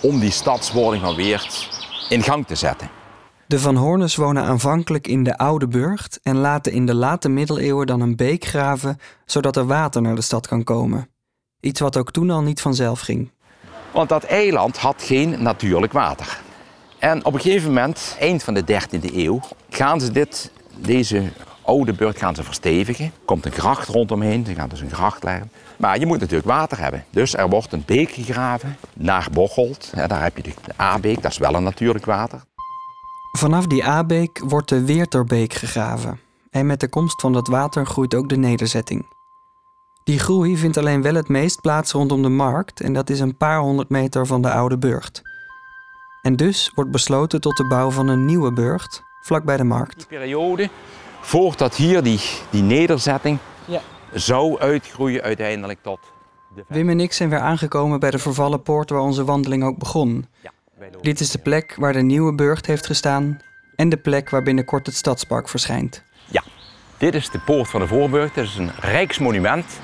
om 0.00 0.20
die 0.20 0.30
stadswording 0.30 1.02
van 1.02 1.14
Weert 1.14 1.68
in 2.08 2.22
gang 2.22 2.46
te 2.46 2.54
zetten. 2.54 2.90
De 3.46 3.58
Van 3.58 3.76
Hornes 3.76 4.16
wonen 4.16 4.42
aanvankelijk 4.42 5.06
in 5.06 5.22
de 5.22 5.38
Oude 5.38 5.68
Burgt 5.68 6.20
en 6.22 6.36
laten 6.36 6.72
in 6.72 6.86
de 6.86 6.94
late 6.94 7.28
middeleeuwen 7.28 7.86
dan 7.86 8.00
een 8.00 8.16
beek 8.16 8.44
graven 8.44 8.98
zodat 9.24 9.56
er 9.56 9.66
water 9.66 10.02
naar 10.02 10.14
de 10.14 10.20
stad 10.20 10.46
kan 10.46 10.64
komen. 10.64 11.08
Iets 11.60 11.80
wat 11.80 11.96
ook 11.96 12.10
toen 12.10 12.30
al 12.30 12.42
niet 12.42 12.60
vanzelf 12.60 13.00
ging. 13.00 13.30
Want 13.92 14.08
dat 14.08 14.24
eiland 14.24 14.76
had 14.76 15.02
geen 15.02 15.42
natuurlijk 15.42 15.92
water. 15.92 16.40
En 16.98 17.24
op 17.24 17.34
een 17.34 17.40
gegeven 17.40 17.68
moment, 17.68 18.16
eind 18.20 18.42
van 18.42 18.54
de 18.54 18.62
13e 18.62 19.14
eeuw, 19.14 19.40
gaan 19.70 20.00
ze 20.00 20.10
dit, 20.10 20.52
deze 20.76 21.32
oude 21.68 21.92
burcht 21.92 22.18
gaan 22.18 22.34
ze 22.34 22.42
verstevigen. 22.42 23.12
Komt 23.24 23.46
een 23.46 23.52
gracht 23.52 23.88
rondomheen, 23.88 24.46
ze 24.46 24.54
gaan 24.54 24.68
dus 24.68 24.80
een 24.80 24.90
gracht 24.90 25.22
leggen. 25.22 25.50
Maar 25.76 25.98
je 25.98 26.06
moet 26.06 26.20
natuurlijk 26.20 26.48
water 26.48 26.78
hebben. 26.78 27.04
Dus 27.10 27.34
er 27.34 27.48
wordt 27.48 27.72
een 27.72 27.82
beek 27.86 28.10
gegraven 28.10 28.76
naar 28.94 29.28
Bocholt. 29.32 29.90
daar 30.06 30.22
heb 30.22 30.36
je 30.36 30.42
de 30.42 30.52
A-beek, 30.80 31.22
dat 31.22 31.30
is 31.30 31.38
wel 31.38 31.54
een 31.54 31.62
natuurlijk 31.62 32.04
water. 32.04 32.42
Vanaf 33.32 33.66
die 33.66 33.86
A-beek 33.86 34.42
wordt 34.44 34.68
de 34.68 34.84
Weerterbeek 34.84 35.52
gegraven. 35.52 36.20
En 36.50 36.66
met 36.66 36.80
de 36.80 36.88
komst 36.88 37.20
van 37.20 37.32
dat 37.32 37.48
water 37.48 37.86
groeit 37.86 38.14
ook 38.14 38.28
de 38.28 38.36
nederzetting. 38.36 39.06
Die 40.04 40.18
groei 40.18 40.56
vindt 40.56 40.76
alleen 40.76 41.02
wel 41.02 41.14
het 41.14 41.28
meest 41.28 41.60
plaats 41.60 41.92
rondom 41.92 42.22
de 42.22 42.28
markt 42.28 42.80
en 42.80 42.92
dat 42.92 43.10
is 43.10 43.20
een 43.20 43.36
paar 43.36 43.60
honderd 43.60 43.88
meter 43.88 44.26
van 44.26 44.42
de 44.42 44.50
oude 44.50 44.78
burcht. 44.78 45.22
En 46.22 46.36
dus 46.36 46.72
wordt 46.74 46.90
besloten 46.90 47.40
tot 47.40 47.56
de 47.56 47.66
bouw 47.66 47.90
van 47.90 48.08
een 48.08 48.24
nieuwe 48.24 48.52
burcht 48.52 49.02
vlakbij 49.20 49.56
de 49.56 49.64
markt. 49.64 49.96
Die 49.96 50.06
periode, 50.18 50.70
voordat 51.28 51.76
hier 51.76 52.02
die, 52.02 52.20
die 52.50 52.62
nederzetting 52.62 53.38
ja 53.64 53.80
zou 54.12 54.58
uitgroeien 54.58 55.22
uiteindelijk 55.22 55.78
tot... 55.82 55.98
De 56.54 56.64
Wim 56.68 56.88
en 56.88 57.00
ik 57.00 57.12
zijn 57.12 57.28
weer 57.28 57.38
aangekomen 57.38 58.00
bij 58.00 58.10
de 58.10 58.18
vervallen 58.18 58.62
poort 58.62 58.90
waar 58.90 59.00
onze 59.00 59.24
wandeling 59.24 59.64
ook 59.64 59.78
begon. 59.78 60.26
Ja, 60.40 60.52
Dit 61.00 61.20
is 61.20 61.30
de 61.30 61.38
plek 61.38 61.74
waar 61.78 61.92
de 61.92 62.02
nieuwe 62.02 62.34
burcht 62.34 62.66
heeft 62.66 62.86
gestaan 62.86 63.40
en 63.76 63.88
de 63.88 63.96
plek 63.96 64.30
waar 64.30 64.42
binnenkort 64.42 64.86
het 64.86 64.94
stadspark 64.94 65.48
verschijnt. 65.48 66.02
Ja, 66.26 66.42
dit 66.96 67.14
is 67.14 67.30
de 67.30 67.38
poort 67.38 67.68
van 67.68 67.80
de 67.80 67.86
Voorburg. 67.86 68.32
Dit 68.32 68.44
is 68.44 68.56
een 68.56 68.70
rijksmonument. 68.80 69.80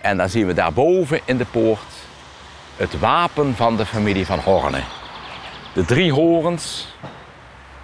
En 0.00 0.16
dan 0.16 0.28
zien 0.28 0.46
we 0.46 0.52
daarboven 0.52 1.20
in 1.24 1.36
de 1.36 1.46
poort 1.46 1.92
het 2.76 2.98
wapen 2.98 3.54
van 3.54 3.76
de 3.76 3.86
familie 3.86 4.26
van 4.26 4.38
Horne. 4.38 4.80
De 5.74 5.84
drie 5.84 6.12
horens, 6.12 6.94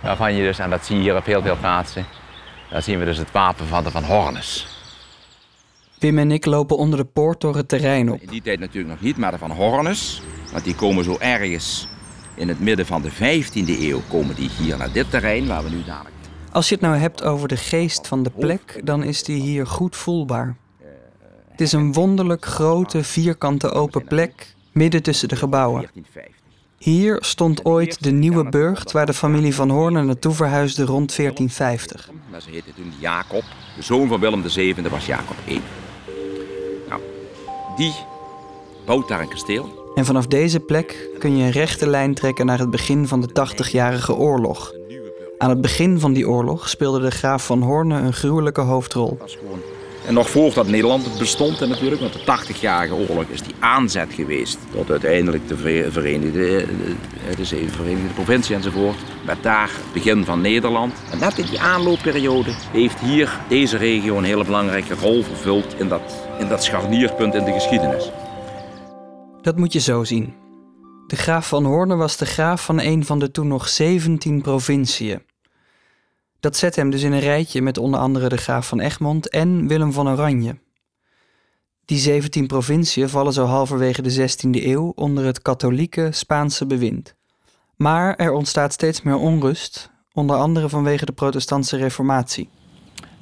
waarvan 0.00 0.34
je 0.34 0.42
dus, 0.42 0.58
en 0.58 0.70
dat 0.70 0.86
zie 0.86 0.96
je 0.96 1.02
hier 1.02 1.16
op 1.16 1.24
heel 1.24 1.42
veel 1.42 1.56
plaatsen, 1.56 2.06
daar 2.70 2.82
zien 2.82 2.98
we 2.98 3.04
dus 3.04 3.18
het 3.18 3.32
wapen 3.32 3.66
van 3.66 3.84
de 3.84 3.90
Van 3.90 4.04
Hornes. 4.04 4.66
Wim 5.98 6.18
en 6.18 6.30
ik 6.30 6.44
lopen 6.44 6.76
onder 6.76 6.98
de 6.98 7.04
poort 7.04 7.40
door 7.40 7.56
het 7.56 7.68
terrein 7.68 8.12
op. 8.12 8.20
In 8.20 8.28
die 8.28 8.42
tijd 8.42 8.58
natuurlijk 8.58 8.94
nog 8.94 9.00
niet, 9.00 9.16
maar 9.16 9.30
de 9.30 9.38
Van 9.38 9.50
Hornes. 9.50 10.22
Want 10.52 10.64
die 10.64 10.74
komen 10.74 11.04
zo 11.04 11.16
ergens 11.18 11.88
in 12.34 12.48
het 12.48 12.60
midden 12.60 12.86
van 12.86 13.02
de 13.02 13.10
15e 13.12 13.80
eeuw 13.80 14.00
komen 14.08 14.34
die 14.34 14.50
hier 14.58 14.76
naar 14.76 14.92
dit 14.92 15.10
terrein 15.10 15.46
waar 15.46 15.62
we 15.64 15.70
nu 15.70 15.84
dadelijk... 15.84 16.14
Als 16.52 16.68
je 16.68 16.74
het 16.74 16.84
nou 16.84 16.96
hebt 16.96 17.22
over 17.22 17.48
de 17.48 17.56
geest 17.56 18.08
van 18.08 18.22
de 18.22 18.30
plek, 18.30 18.80
dan 18.84 19.02
is 19.02 19.22
die 19.22 19.40
hier 19.40 19.66
goed 19.66 19.96
voelbaar. 19.96 20.56
Het 21.50 21.60
is 21.60 21.72
een 21.72 21.92
wonderlijk 21.92 22.44
grote, 22.44 23.04
vierkante 23.04 23.70
open 23.70 24.04
plek 24.04 24.54
midden 24.72 25.02
tussen 25.02 25.28
de 25.28 25.36
gebouwen. 25.36 25.90
Hier 26.84 27.16
stond 27.20 27.64
ooit 27.64 28.02
de 28.02 28.10
nieuwe 28.10 28.48
burcht 28.48 28.92
waar 28.92 29.06
de 29.06 29.14
familie 29.14 29.54
van 29.54 29.70
Hoorn 29.70 30.06
naartoe 30.06 30.32
verhuisde 30.32 30.84
rond 30.84 31.16
1450. 31.16 32.10
Ze 32.38 32.50
heette 32.50 32.74
toen 32.74 32.92
Jacob. 32.98 33.44
De 33.76 33.82
zoon 33.82 34.08
van 34.08 34.20
Willem 34.20 34.50
VII 34.50 34.74
was 34.90 35.06
Jacob 35.06 35.36
I 35.48 35.60
die 37.76 37.94
bouwt 38.86 39.08
daar 39.08 39.20
een 39.20 39.28
kasteel. 39.28 39.92
En 39.94 40.04
vanaf 40.04 40.26
deze 40.26 40.60
plek 40.60 41.08
kun 41.18 41.36
je 41.36 41.44
een 41.44 41.50
rechte 41.50 41.86
lijn 41.86 42.14
trekken 42.14 42.46
naar 42.46 42.58
het 42.58 42.70
begin 42.70 43.08
van 43.08 43.20
de 43.20 43.28
80-jarige 43.28 44.14
oorlog. 44.14 44.72
Aan 45.38 45.50
het 45.50 45.60
begin 45.60 46.00
van 46.00 46.12
die 46.12 46.28
oorlog 46.28 46.68
speelde 46.68 47.00
de 47.00 47.10
graaf 47.10 47.46
van 47.46 47.62
Hoorne 47.62 47.98
een 47.98 48.12
gruwelijke 48.12 48.60
hoofdrol. 48.60 49.18
En 50.06 50.14
nog 50.14 50.30
voordat 50.30 50.66
Nederland 50.66 51.18
bestond 51.18 51.60
natuurlijk, 51.60 52.00
want 52.00 52.12
de 52.12 52.54
80-jarige 52.54 52.94
oorlog 52.94 53.24
is 53.28 53.42
die 53.42 53.54
aanzet 53.58 54.12
geweest 54.12 54.58
tot 54.72 54.90
uiteindelijk 54.90 55.48
de 55.48 55.56
Verenigde, 55.90 56.56
eh, 56.56 57.36
de 57.36 57.44
Verenigde 57.68 58.14
Provincie 58.14 58.54
enzovoort. 58.54 58.96
Met 59.26 59.42
daar 59.42 59.70
het 59.72 59.92
begin 59.92 60.24
van 60.24 60.40
Nederland. 60.40 60.92
En 61.10 61.18
net 61.18 61.38
in 61.38 61.46
die 61.46 61.60
aanloopperiode 61.60 62.54
heeft 62.72 63.00
hier 63.00 63.40
deze 63.48 63.76
regio 63.76 64.16
een 64.16 64.24
hele 64.24 64.44
belangrijke 64.44 64.94
rol 64.94 65.22
vervuld 65.22 65.74
in 65.78 65.88
dat, 65.88 66.26
in 66.38 66.48
dat 66.48 66.64
scharnierpunt 66.64 67.34
in 67.34 67.44
de 67.44 67.52
geschiedenis. 67.52 68.10
Dat 69.42 69.56
moet 69.56 69.72
je 69.72 69.80
zo 69.80 70.04
zien. 70.04 70.34
De 71.06 71.16
graaf 71.16 71.48
van 71.48 71.64
Hoorne 71.64 71.96
was 71.96 72.16
de 72.16 72.26
graaf 72.26 72.64
van 72.64 72.80
een 72.80 73.04
van 73.04 73.18
de 73.18 73.30
toen 73.30 73.48
nog 73.48 73.68
17 73.68 74.42
provinciën. 74.42 75.22
Dat 76.44 76.56
zet 76.56 76.76
hem 76.76 76.90
dus 76.90 77.02
in 77.02 77.12
een 77.12 77.20
rijtje 77.20 77.62
met 77.62 77.78
onder 77.78 78.00
andere 78.00 78.28
de 78.28 78.36
graaf 78.36 78.68
van 78.68 78.80
Egmond 78.80 79.28
en 79.28 79.68
Willem 79.68 79.92
van 79.92 80.08
Oranje. 80.08 80.56
Die 81.84 81.98
17 81.98 82.46
provinciën 82.46 83.08
vallen 83.08 83.32
zo 83.32 83.44
halverwege 83.44 84.02
de 84.02 84.28
16e 84.28 84.50
eeuw 84.50 84.92
onder 84.94 85.24
het 85.24 85.42
katholieke 85.42 86.08
Spaanse 86.12 86.66
bewind. 86.66 87.14
Maar 87.76 88.16
er 88.16 88.32
ontstaat 88.32 88.72
steeds 88.72 89.02
meer 89.02 89.16
onrust, 89.16 89.90
onder 90.12 90.36
andere 90.36 90.68
vanwege 90.68 91.04
de 91.04 91.12
protestantse 91.12 91.76
reformatie. 91.76 92.48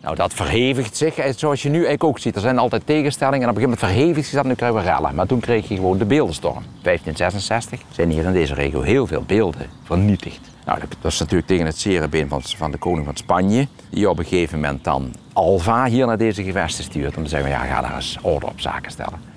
Nou, 0.00 0.16
dat 0.16 0.34
verhevigt 0.34 0.96
zich, 0.96 1.14
zoals 1.36 1.62
je 1.62 1.68
nu 1.68 1.74
eigenlijk 1.74 2.04
ook 2.04 2.18
ziet. 2.18 2.34
Er 2.34 2.40
zijn 2.40 2.58
altijd 2.58 2.86
tegenstellingen 2.86 3.42
en 3.42 3.48
op 3.48 3.56
een 3.56 3.62
gegeven 3.62 3.78
moment 3.84 3.98
verhevigt 3.98 4.26
zich 4.26 4.36
dat, 4.36 4.46
nu 4.46 4.54
krijgen 4.54 4.78
we 4.78 4.84
rellen. 4.84 5.14
Maar 5.14 5.26
toen 5.26 5.40
kreeg 5.40 5.68
je 5.68 5.74
gewoon 5.74 5.98
de 5.98 6.04
beeldenstorm. 6.04 6.64
1566 6.82 7.80
zijn 7.90 8.10
hier 8.10 8.24
in 8.24 8.32
deze 8.32 8.54
regio 8.54 8.80
heel 8.80 9.06
veel 9.06 9.22
beelden 9.22 9.66
vernietigd. 9.82 10.51
Nou, 10.64 10.80
dat 11.00 11.12
is 11.12 11.18
natuurlijk 11.18 11.48
tegen 11.48 11.66
het 11.66 11.78
zere 11.78 12.08
been 12.08 12.28
van, 12.28 12.42
van 12.42 12.70
de 12.70 12.78
koning 12.78 13.04
van 13.04 13.16
Spanje. 13.16 13.68
Die 13.90 14.10
op 14.10 14.18
een 14.18 14.24
gegeven 14.24 14.60
moment 14.60 14.84
dan 14.84 15.14
Alva 15.32 15.84
hier 15.84 16.06
naar 16.06 16.18
deze 16.18 16.42
gewesten 16.42 16.84
stuurt. 16.84 17.16
Om 17.16 17.22
te 17.22 17.28
zeggen, 17.28 17.50
ja, 17.50 17.64
ga 17.64 17.80
daar 17.80 17.94
eens 17.94 18.18
orde 18.22 18.46
op 18.46 18.60
zaken 18.60 18.90
stellen. 18.90 19.30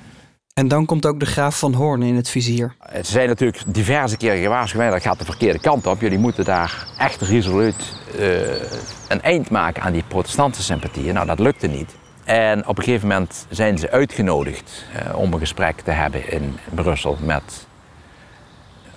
En 0.53 0.67
dan 0.67 0.86
komt 0.86 1.05
ook 1.05 1.20
de 1.20 1.25
graaf 1.25 1.60
van 1.60 1.74
Hoorn 1.74 2.01
in 2.01 2.15
het 2.15 2.29
vizier. 2.29 2.75
Het 2.79 3.08
zijn 3.08 3.27
natuurlijk 3.27 3.63
diverse 3.67 4.17
keren 4.17 4.41
gewaarschuwd. 4.41 4.91
Dat 4.91 5.01
gaat 5.01 5.20
de 5.20 5.25
verkeerde 5.25 5.60
kant 5.60 5.88
op. 5.88 6.01
Jullie 6.01 6.17
moeten 6.17 6.46
daar 6.46 6.88
echt 6.98 7.22
resoluut 7.22 8.00
uh, 8.20 8.39
een 9.08 9.22
eind 9.22 9.50
maken 9.50 9.84
aan 9.84 9.94
die 9.94 10.03
protestantse 10.08 10.63
sympathieën. 10.63 11.13
Nou, 11.13 11.25
dat 11.25 11.39
lukte 11.39 11.67
niet. 11.67 11.96
En 12.24 12.67
op 12.67 12.77
een 12.77 12.84
gegeven 12.84 13.08
moment 13.08 13.46
zijn 13.50 13.77
ze 13.77 13.91
uitgenodigd 13.91 14.86
uh, 15.08 15.17
om 15.17 15.34
een 15.34 15.39
gesprek 15.39 15.82
te 15.82 15.91
hebben 15.91 16.32
in 16.32 16.58
Brussel 16.74 17.17
met 17.22 17.67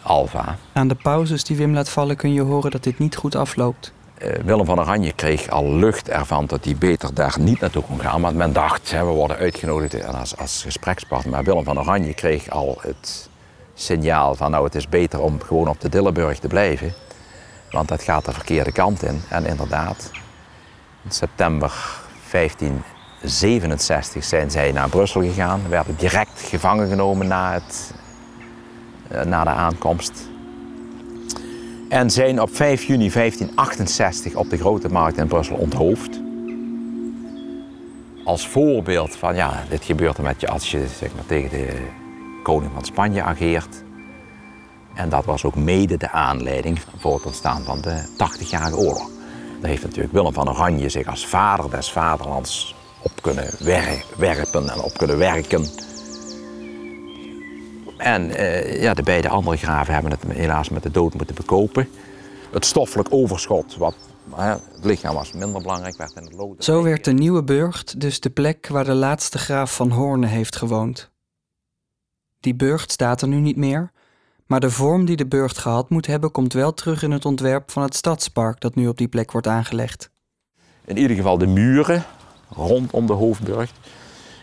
Alva. 0.02 0.56
Aan 0.72 0.88
de 0.88 0.94
pauzes 0.94 1.44
die 1.44 1.56
Wim 1.56 1.74
laat 1.74 1.88
vallen 1.88 2.16
kun 2.16 2.32
je 2.32 2.40
horen 2.40 2.70
dat 2.70 2.82
dit 2.82 2.98
niet 2.98 3.16
goed 3.16 3.34
afloopt. 3.34 3.92
Uh, 4.22 4.32
Willem 4.44 4.64
van 4.64 4.80
Oranje 4.80 5.12
kreeg 5.12 5.48
al 5.48 5.74
lucht 5.74 6.08
ervan 6.08 6.46
dat 6.46 6.64
hij 6.64 6.76
beter 6.76 7.14
daar 7.14 7.36
niet 7.38 7.60
naartoe 7.60 7.82
kon 7.82 8.00
gaan. 8.00 8.20
Want 8.20 8.36
men 8.36 8.52
dacht, 8.52 8.90
hè, 8.90 9.04
we 9.04 9.10
worden 9.10 9.36
uitgenodigd 9.36 10.06
als, 10.06 10.36
als 10.36 10.62
gesprekspartner. 10.62 11.32
Maar 11.32 11.44
Willem 11.44 11.64
van 11.64 11.78
Oranje 11.78 12.14
kreeg 12.14 12.50
al 12.50 12.78
het 12.80 13.28
signaal 13.74 14.34
van 14.34 14.50
nou 14.50 14.64
het 14.64 14.74
is 14.74 14.88
beter 14.88 15.20
om 15.20 15.40
gewoon 15.42 15.68
op 15.68 15.80
de 15.80 15.88
Dillenburg 15.88 16.38
te 16.38 16.48
blijven. 16.48 16.92
Want 17.70 17.88
dat 17.88 18.02
gaat 18.02 18.24
de 18.24 18.32
verkeerde 18.32 18.72
kant 18.72 19.02
in. 19.02 19.22
En 19.28 19.46
inderdaad, 19.46 20.10
in 21.04 21.10
september 21.10 21.72
1567 22.30 24.24
zijn 24.24 24.50
zij 24.50 24.72
naar 24.72 24.88
Brussel 24.88 25.20
gegaan. 25.20 25.60
Werden 25.68 25.96
direct 25.96 26.40
gevangen 26.40 26.88
genomen 26.88 27.26
na, 27.26 27.52
het, 27.52 27.92
eh, 27.92 27.98
na 29.24 29.44
de 29.44 29.50
aankomst. 29.50 30.28
En 31.88 32.10
zijn 32.10 32.40
op 32.40 32.56
5 32.56 32.82
juni 32.82 33.10
1568 33.10 34.34
op 34.34 34.50
de 34.50 34.56
Grote 34.56 34.88
Markt 34.88 35.18
in 35.18 35.26
Brussel 35.26 35.56
onthoofd. 35.56 36.20
Als 38.24 38.48
voorbeeld 38.48 39.16
van, 39.16 39.34
ja, 39.34 39.64
dit 39.68 39.84
gebeurt 39.84 40.16
er 40.16 40.22
met 40.22 40.40
je 40.40 40.48
als 40.48 40.70
je 40.70 40.86
zeg 40.98 41.14
maar, 41.14 41.26
tegen 41.26 41.50
de 41.50 41.86
koning 42.42 42.72
van 42.74 42.84
Spanje 42.84 43.22
ageert. 43.22 43.82
En 44.94 45.08
dat 45.08 45.24
was 45.24 45.44
ook 45.44 45.54
mede 45.54 45.96
de 45.96 46.10
aanleiding 46.10 46.80
voor 46.98 47.14
het 47.14 47.24
ontstaan 47.24 47.62
van 47.62 47.80
de 47.80 48.06
80-jarige 48.12 48.76
oorlog. 48.76 49.10
Daar 49.60 49.70
heeft 49.70 49.82
natuurlijk 49.82 50.12
Willem 50.12 50.32
van 50.32 50.48
Oranje 50.48 50.88
zich 50.88 51.06
als 51.06 51.26
vader 51.26 51.70
des 51.70 51.92
vaderlands 51.92 52.74
op 53.02 53.12
kunnen 53.20 53.50
werpen 54.16 54.68
en 54.70 54.80
op 54.80 54.98
kunnen 54.98 55.18
werken. 55.18 55.66
En 58.14 58.30
eh, 58.30 58.82
ja, 58.82 58.94
de 58.94 59.02
beide 59.02 59.28
andere 59.28 59.56
graven 59.56 59.94
hebben 59.94 60.10
het 60.10 60.22
helaas 60.22 60.68
met 60.68 60.82
de 60.82 60.90
dood 60.90 61.14
moeten 61.14 61.34
bekopen. 61.34 61.88
Het 62.52 62.64
stoffelijk 62.64 63.08
overschot, 63.10 63.76
wat 63.76 63.94
het 64.36 64.84
lichaam 64.84 65.14
was 65.14 65.32
minder 65.32 65.62
belangrijk, 65.62 65.96
werd 65.96 66.16
in 66.16 66.24
het 66.24 66.32
lood. 66.32 66.64
Zo 66.64 66.82
werd 66.82 67.04
de 67.04 67.12
Nieuwe 67.12 67.44
Burgt 67.44 68.00
dus 68.00 68.20
de 68.20 68.30
plek 68.30 68.68
waar 68.68 68.84
de 68.84 68.94
laatste 68.94 69.38
graaf 69.38 69.74
van 69.74 69.90
Hoorne 69.90 70.26
heeft 70.26 70.56
gewoond. 70.56 71.10
Die 72.40 72.54
burcht 72.54 72.92
staat 72.92 73.22
er 73.22 73.28
nu 73.28 73.36
niet 73.36 73.56
meer, 73.56 73.90
maar 74.46 74.60
de 74.60 74.70
vorm 74.70 75.04
die 75.04 75.16
de 75.16 75.26
burcht 75.26 75.58
gehad 75.58 75.90
moet 75.90 76.06
hebben, 76.06 76.30
komt 76.30 76.52
wel 76.52 76.74
terug 76.74 77.02
in 77.02 77.10
het 77.10 77.24
ontwerp 77.24 77.70
van 77.70 77.82
het 77.82 77.94
stadspark 77.94 78.60
dat 78.60 78.74
nu 78.74 78.88
op 78.88 78.96
die 78.96 79.08
plek 79.08 79.32
wordt 79.32 79.46
aangelegd. 79.46 80.10
In 80.84 80.96
ieder 80.96 81.16
geval 81.16 81.38
de 81.38 81.46
muren 81.46 82.04
rondom 82.48 83.06
de 83.06 83.12
hoofdburcht. 83.12 83.72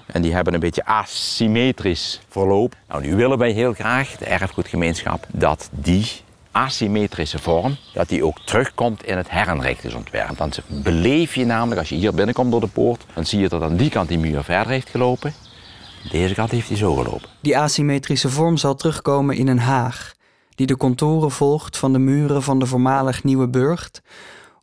En 0.05 0.21
die 0.21 0.33
hebben 0.33 0.53
een 0.53 0.59
beetje 0.59 0.85
asymmetrisch 0.85 2.21
verloop. 2.29 2.75
Nou, 2.87 3.01
nu 3.01 3.15
willen 3.15 3.37
wij 3.37 3.51
heel 3.51 3.73
graag, 3.73 4.17
de 4.17 4.25
erfgoedgemeenschap, 4.25 5.27
dat 5.31 5.69
die 5.71 6.11
asymmetrische 6.51 7.39
vorm, 7.39 7.77
dat 7.93 8.09
die 8.09 8.25
ook 8.25 8.39
terugkomt 8.39 9.05
in 9.05 9.17
het 9.17 9.29
herinrichtingsontwerp. 9.29 10.37
Dan 10.37 10.51
beleef 10.67 11.35
je 11.35 11.45
namelijk, 11.45 11.79
als 11.79 11.89
je 11.89 11.95
hier 11.95 12.13
binnenkomt 12.13 12.51
door 12.51 12.59
de 12.59 12.67
poort, 12.67 13.05
dan 13.13 13.25
zie 13.25 13.39
je 13.39 13.49
dat 13.49 13.61
aan 13.61 13.75
die 13.75 13.89
kant 13.89 14.07
die 14.07 14.19
muur 14.19 14.43
verder 14.43 14.71
heeft 14.71 14.89
gelopen. 14.89 15.33
Deze 16.11 16.33
kant 16.33 16.51
heeft 16.51 16.67
hij 16.67 16.77
zo 16.77 16.95
gelopen. 16.95 17.29
Die 17.41 17.57
asymmetrische 17.57 18.29
vorm 18.29 18.57
zal 18.57 18.75
terugkomen 18.75 19.35
in 19.35 19.47
een 19.47 19.59
haag, 19.59 20.13
die 20.55 20.67
de 20.67 20.77
contouren 20.77 21.31
volgt 21.31 21.77
van 21.77 21.93
de 21.93 21.99
muren 21.99 22.43
van 22.43 22.59
de 22.59 22.65
voormalig 22.65 23.23
Nieuwe 23.23 23.47
Burgt, 23.47 24.01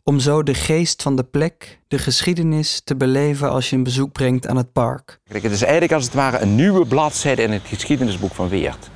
om 0.03 0.19
zo 0.19 0.43
de 0.43 0.53
geest 0.53 1.01
van 1.01 1.15
de 1.15 1.23
plek, 1.23 1.79
de 1.87 1.97
geschiedenis, 1.97 2.81
te 2.83 2.95
beleven 2.95 3.49
als 3.49 3.69
je 3.69 3.75
een 3.75 3.83
bezoek 3.83 4.11
brengt 4.11 4.47
aan 4.47 4.57
het 4.57 4.71
park. 4.71 5.19
Kijk, 5.27 5.43
het 5.43 5.51
is 5.51 5.61
eigenlijk 5.61 5.93
als 5.93 6.03
het 6.03 6.13
ware 6.13 6.39
een 6.39 6.55
nieuwe 6.55 6.85
bladzijde 6.85 7.41
in 7.41 7.51
het 7.51 7.61
geschiedenisboek 7.65 8.33
van 8.33 8.49
Weert. 8.49 8.89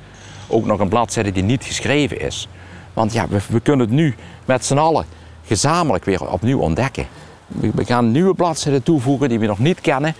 Ook 0.48 0.64
nog 0.64 0.80
een 0.80 0.88
bladzijde 0.88 1.32
die 1.32 1.42
niet 1.42 1.64
geschreven 1.64 2.20
is. 2.20 2.48
Want 2.92 3.12
ja, 3.12 3.28
we, 3.28 3.40
we 3.48 3.60
kunnen 3.60 3.86
het 3.86 3.94
nu 3.94 4.14
met 4.44 4.64
z'n 4.64 4.78
allen 4.78 5.06
gezamenlijk 5.44 6.04
weer 6.04 6.30
opnieuw 6.30 6.58
ontdekken. 6.58 7.06
We 7.46 7.84
gaan 7.84 8.10
nieuwe 8.10 8.34
bladzijden 8.34 8.82
toevoegen 8.82 9.28
die 9.28 9.38
we 9.38 9.46
nog 9.46 9.58
niet 9.58 9.80
kennen 9.80 10.14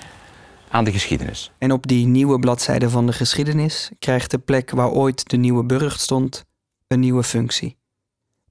aan 0.68 0.85
de 0.85 0.92
geschiedenis. 0.92 1.52
En 1.59 1.73
op 1.73 1.87
die 1.87 2.07
nieuwe 2.07 2.38
bladzijde 2.38 2.90
van 2.90 3.07
de 3.07 3.12
geschiedenis 3.12 3.90
krijgt 3.99 4.30
de 4.30 4.38
plek 4.38 4.71
waar 4.71 4.90
ooit 4.90 5.30
de 5.30 5.37
nieuwe 5.37 5.64
burcht 5.64 6.00
stond 6.00 6.45
een 6.87 7.00
nieuwe 7.00 7.23
functie. 7.23 7.77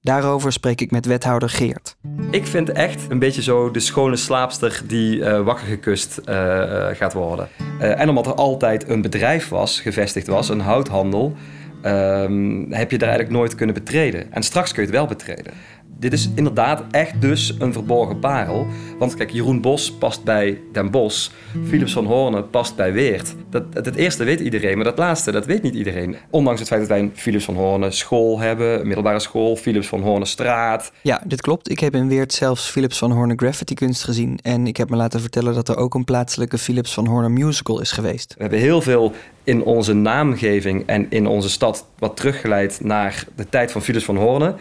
Daarover 0.02 0.52
spreek 0.52 0.80
ik 0.80 0.90
met 0.90 1.06
wethouder 1.06 1.48
Geert. 1.48 1.96
Ik 2.30 2.46
vind 2.46 2.70
echt 2.70 3.10
een 3.10 3.18
beetje 3.18 3.42
zo 3.42 3.70
de 3.70 3.80
schone 3.80 4.16
slaapster 4.16 4.82
die 4.86 5.18
uh, 5.18 5.40
wakker 5.40 5.66
gekust 5.66 6.20
uh, 6.24 6.86
gaat 6.92 7.12
worden. 7.12 7.48
Uh, 7.80 8.00
en 8.00 8.08
omdat 8.08 8.26
er 8.26 8.34
altijd 8.34 8.88
een 8.88 9.02
bedrijf 9.02 9.48
was, 9.48 9.80
gevestigd 9.80 10.26
was, 10.26 10.48
een 10.48 10.60
houthandel, 10.60 11.34
ehm, 11.82 12.70
heb 12.70 12.90
je 12.90 12.98
daar 12.98 13.08
eigenlijk 13.08 13.38
nooit 13.38 13.54
kunnen 13.54 13.74
betreden. 13.74 14.32
En 14.32 14.42
straks 14.42 14.72
kun 14.72 14.82
je 14.82 14.88
het 14.88 14.98
wel 14.98 15.06
betreden 15.06 15.52
dit 15.98 16.12
is 16.12 16.28
inderdaad 16.34 16.82
echt 16.90 17.20
dus 17.20 17.54
een 17.58 17.72
verborgen 17.72 18.18
parel. 18.18 18.66
Want 18.98 19.14
kijk, 19.14 19.30
Jeroen 19.30 19.60
Bos 19.60 19.92
past 19.92 20.24
bij 20.24 20.60
Den 20.72 20.90
Bos. 20.90 21.30
Philips 21.66 21.92
van 21.92 22.06
Hoorne 22.06 22.42
past 22.42 22.76
bij 22.76 22.92
Weert. 22.92 23.34
Dat, 23.50 23.64
het 23.72 23.94
eerste 23.94 24.24
weet 24.24 24.40
iedereen, 24.40 24.74
maar 24.74 24.84
dat 24.84 24.98
laatste, 24.98 25.30
dat 25.30 25.46
weet 25.46 25.62
niet 25.62 25.74
iedereen. 25.74 26.16
Ondanks 26.30 26.60
het 26.60 26.68
feit 26.68 26.80
dat 26.80 26.88
wij 26.90 26.98
een 26.98 27.12
Philips 27.14 27.44
van 27.44 27.54
Hoorne 27.54 27.90
school 27.90 28.38
hebben, 28.38 28.80
een 28.80 28.86
middelbare 28.86 29.18
school, 29.18 29.56
Philips 29.56 29.86
van 29.86 30.00
Hoorne 30.00 30.24
straat. 30.24 30.92
Ja, 31.02 31.22
dit 31.26 31.40
klopt. 31.40 31.70
Ik 31.70 31.80
heb 31.80 31.94
in 31.94 32.08
Weert 32.08 32.32
zelfs 32.32 32.70
Philips 32.70 32.98
van 32.98 33.10
Hoorne 33.10 33.34
graffiti 33.36 33.74
kunst 33.74 34.04
gezien. 34.04 34.38
En 34.42 34.66
ik 34.66 34.76
heb 34.76 34.90
me 34.90 34.96
laten 34.96 35.20
vertellen 35.20 35.54
dat 35.54 35.68
er 35.68 35.76
ook 35.76 35.94
een 35.94 36.04
plaatselijke 36.04 36.58
Philips 36.58 36.94
van 36.94 37.06
Hoorne 37.06 37.28
musical 37.28 37.80
is 37.80 37.92
geweest. 37.92 38.34
We 38.36 38.42
hebben 38.42 38.58
heel 38.58 38.82
veel 38.82 39.12
in 39.44 39.62
onze 39.62 39.92
naamgeving 39.92 40.86
en 40.86 41.06
in 41.10 41.26
onze 41.26 41.50
stad 41.50 41.86
wat 41.98 42.16
teruggeleid 42.16 42.80
naar 42.82 43.24
de 43.36 43.48
tijd 43.48 43.72
van 43.72 43.82
Philips 43.82 44.04
van 44.04 44.16
Hoorne. 44.16 44.54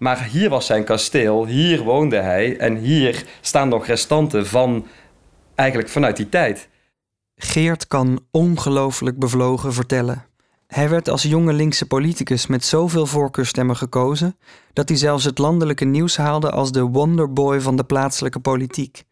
Maar 0.00 0.24
hier 0.24 0.48
was 0.48 0.66
zijn 0.66 0.84
kasteel, 0.84 1.46
hier 1.46 1.82
woonde 1.82 2.16
hij 2.16 2.58
en 2.58 2.76
hier 2.76 3.24
staan 3.40 3.68
nog 3.68 3.86
restanten 3.86 4.46
van 4.46 4.86
eigenlijk 5.54 5.88
vanuit 5.88 6.16
die 6.16 6.28
tijd. 6.28 6.68
Geert 7.36 7.86
kan 7.86 8.24
ongelooflijk 8.30 9.18
bevlogen 9.18 9.72
vertellen. 9.72 10.24
Hij 10.66 10.88
werd 10.88 11.08
als 11.08 11.22
jonge 11.22 11.52
linkse 11.52 11.86
politicus 11.86 12.46
met 12.46 12.64
zoveel 12.64 13.06
voorkeurstemmen 13.06 13.76
gekozen 13.76 14.36
dat 14.72 14.88
hij 14.88 14.98
zelfs 14.98 15.24
het 15.24 15.38
landelijke 15.38 15.84
nieuws 15.84 16.16
haalde 16.16 16.50
als 16.50 16.72
de 16.72 16.82
wonderboy 16.82 17.60
van 17.60 17.76
de 17.76 17.84
plaatselijke 17.84 18.40
politiek. 18.40 19.04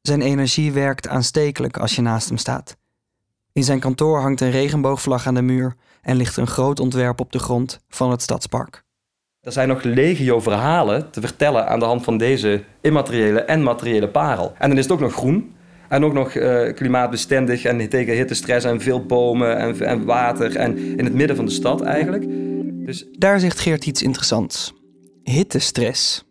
Zijn 0.00 0.22
energie 0.22 0.72
werkt 0.72 1.08
aanstekelijk 1.08 1.76
als 1.76 1.96
je 1.96 2.02
naast 2.02 2.28
hem 2.28 2.38
staat. 2.38 2.76
In 3.52 3.64
zijn 3.64 3.80
kantoor 3.80 4.20
hangt 4.20 4.40
een 4.40 4.50
regenboogvlag 4.50 5.26
aan 5.26 5.34
de 5.34 5.42
muur 5.42 5.76
en 6.00 6.16
ligt 6.16 6.36
een 6.36 6.46
groot 6.46 6.80
ontwerp 6.80 7.20
op 7.20 7.32
de 7.32 7.38
grond 7.38 7.80
van 7.88 8.10
het 8.10 8.22
stadspark. 8.22 8.84
Er 9.42 9.52
zijn 9.52 9.68
nog 9.68 9.82
legio 9.82 10.40
verhalen 10.40 11.10
te 11.10 11.20
vertellen 11.20 11.66
aan 11.68 11.78
de 11.78 11.84
hand 11.84 12.04
van 12.04 12.16
deze 12.16 12.62
immateriële 12.80 13.40
en 13.40 13.62
materiële 13.62 14.08
parel. 14.08 14.52
En 14.58 14.68
dan 14.68 14.78
is 14.78 14.84
het 14.84 14.92
ook 14.92 15.00
nog 15.00 15.12
groen. 15.12 15.54
En 15.88 16.04
ook 16.04 16.12
nog 16.12 16.34
uh, 16.34 16.72
klimaatbestendig 16.74 17.64
en 17.64 17.88
tegen 17.88 18.14
hittestress 18.14 18.66
en 18.66 18.80
veel 18.80 19.06
bomen 19.06 19.56
en, 19.58 19.80
en 19.80 20.04
water. 20.04 20.56
En 20.56 20.78
in 20.78 21.04
het 21.04 21.14
midden 21.14 21.36
van 21.36 21.44
de 21.44 21.50
stad 21.50 21.80
eigenlijk. 21.80 22.24
Dus... 22.86 23.06
Daar 23.18 23.40
zegt 23.40 23.60
Geert 23.60 23.86
iets 23.86 24.02
interessants. 24.02 24.74
Hittestress. 25.22 26.24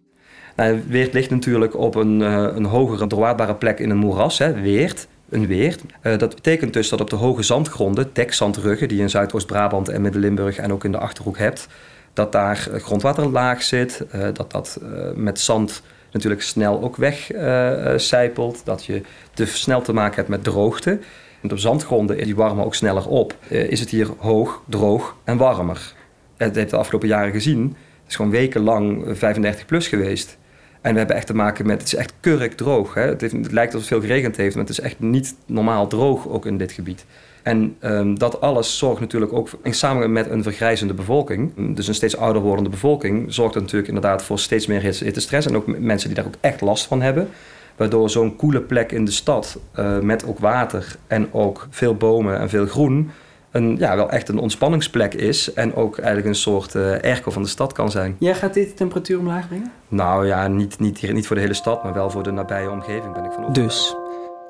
Nou, 0.56 0.82
Weert 0.88 1.13
ligt 1.13 1.30
natuurlijk 1.30 1.77
op 1.77 1.96
een, 1.96 2.20
uh, 2.20 2.48
een 2.56 2.65
hogere 2.65 3.08
doorwaadbare 3.08 3.56
plek 3.56 3.80
in 3.80 3.89
een 3.89 3.98
moeras. 3.98 4.38
Hè. 4.38 4.62
Weert, 4.62 5.08
een 5.30 5.48
weert. 5.48 5.82
Uh, 6.03 6.18
dat 6.18 6.36
betekent 6.36 6.74
dus 6.74 6.89
dat 6.89 7.01
op 7.01 7.10
de 7.10 7.15
hoge 7.15 7.44
zandgronden, 7.44 8.10
dekzandruggen... 8.13 8.88
die 8.88 8.98
je 8.98 9.03
in 9.03 9.10
Zuidoost-Brabant 9.10 9.89
en 9.89 10.01
Midden-Limburg 10.01 10.58
en 10.58 10.74
ook 10.74 10.84
in 10.84 10.91
de 10.91 10.98
Achterhoek 10.98 11.38
hebt... 11.38 11.68
dat 12.13 12.32
daar 12.32 12.70
grondwater 12.77 13.30
laag 13.30 13.63
zit, 13.63 14.06
uh, 14.15 14.27
dat 14.34 14.51
dat 14.51 14.80
met 15.15 15.39
zand 15.39 15.82
natuurlijk 16.12 16.41
snel 16.41 16.82
ook 16.82 16.96
wegcijpelt. 16.96 18.65
dat 18.65 18.86
je 18.86 19.01
te 19.34 19.46
snel 19.46 19.82
te 19.82 19.94
maken 19.94 20.15
hebt 20.15 20.27
met 20.27 20.44
droogte. 20.44 21.00
En 21.41 21.51
op 21.51 21.60
zandgronden 21.60 22.24
die 22.24 22.36
warmen 22.36 22.65
ook 22.65 22.75
sneller 22.75 23.08
op. 23.08 23.36
is 23.48 23.80
het 23.80 23.89
hier 23.89 24.08
hoog, 24.18 24.62
droog 24.70 25.15
en 25.24 25.38
warmer. 25.38 25.94
Het 26.38 26.56
heeft 26.56 26.70
de 26.70 26.77
afgelopen 26.77 27.08
jaren 27.08 27.32
gezien. 27.32 27.62
Het 28.01 28.10
is 28.10 28.15
gewoon 28.15 28.32
wekenlang 28.32 29.03
35 29.18 29.65
plus 29.65 29.88
geweest. 29.88 30.38
En 30.81 30.91
we 30.91 30.97
hebben 30.97 31.15
echt 31.15 31.27
te 31.27 31.35
maken 31.35 31.65
met, 31.65 31.79
het 31.79 31.88
is 31.88 31.95
echt 31.95 32.13
kurk 32.19 32.53
droog. 32.53 32.93
Hè? 32.93 33.01
Het, 33.01 33.51
lijkt 33.51 33.73
alsof 33.73 33.89
het 33.89 34.00
veel 34.00 34.09
geregend 34.09 34.38
heeft, 34.38 34.55
maar 34.55 34.63
het 34.63 34.77
is 34.77 34.79
echt 34.79 35.00
niet 35.00 35.35
normaal 35.45 35.88
droog 35.88 36.27
ook 36.27 36.45
in 36.45 36.57
dit 36.57 36.71
gebied. 36.71 37.05
En 37.43 37.75
um, 37.81 38.19
dat 38.19 38.41
alles 38.41 38.77
zorgt 38.77 39.00
natuurlijk 39.00 39.33
ook, 39.33 39.50
in 39.63 39.73
samen 39.73 40.11
met 40.11 40.29
een 40.29 40.43
vergrijzende 40.43 40.93
bevolking, 40.93 41.75
dus 41.75 41.88
een 41.88 41.95
steeds 41.95 42.17
ouder 42.17 42.41
wordende 42.41 42.69
bevolking, 42.69 43.33
zorgt 43.33 43.55
er 43.55 43.61
natuurlijk 43.61 43.88
inderdaad 43.88 44.23
voor 44.23 44.39
steeds 44.39 44.67
meer 44.67 44.81
hittestress 44.81 45.47
en 45.47 45.55
ook 45.55 45.79
mensen 45.79 46.07
die 46.07 46.17
daar 46.17 46.25
ook 46.25 46.38
echt 46.39 46.61
last 46.61 46.85
van 46.85 47.01
hebben. 47.01 47.29
Waardoor 47.75 48.09
zo'n 48.09 48.35
koele 48.35 48.61
plek 48.61 48.91
in 48.91 49.05
de 49.05 49.11
stad, 49.11 49.59
uh, 49.79 50.00
met 50.00 50.25
ook 50.25 50.39
water 50.39 50.95
en 51.07 51.33
ook 51.33 51.67
veel 51.69 51.95
bomen 51.95 52.39
en 52.39 52.50
veel 52.50 52.65
groen, 52.65 53.11
een, 53.51 53.77
ja, 53.77 53.96
wel 53.96 54.10
echt 54.10 54.29
een 54.29 54.38
ontspanningsplek 54.39 55.13
is. 55.13 55.53
En 55.53 55.75
ook 55.75 55.98
eigenlijk 55.98 56.27
een 56.27 56.36
soort 56.36 56.75
uh, 56.75 56.91
airco 56.91 57.31
van 57.31 57.41
de 57.41 57.48
stad 57.48 57.74
kan 57.74 57.91
zijn. 57.91 58.15
Jij 58.20 58.36
gaat 58.36 58.53
dit 58.53 58.67
de 58.67 58.74
temperatuur 58.74 59.20
omlaag 59.20 59.48
brengen? 59.48 59.72
Nou 59.88 60.27
ja, 60.27 60.48
niet, 60.48 60.79
niet, 60.79 60.98
hier, 60.98 61.13
niet 61.13 61.27
voor 61.27 61.36
de 61.36 61.41
hele 61.41 61.53
stad, 61.53 61.84
maar 61.84 61.93
wel 61.93 62.10
voor 62.10 62.24
de 62.24 62.31
nabije 62.31 62.70
omgeving 62.70 63.13
ben 63.13 63.25
ik 63.25 63.31
van 63.31 63.53
Dus, 63.53 63.96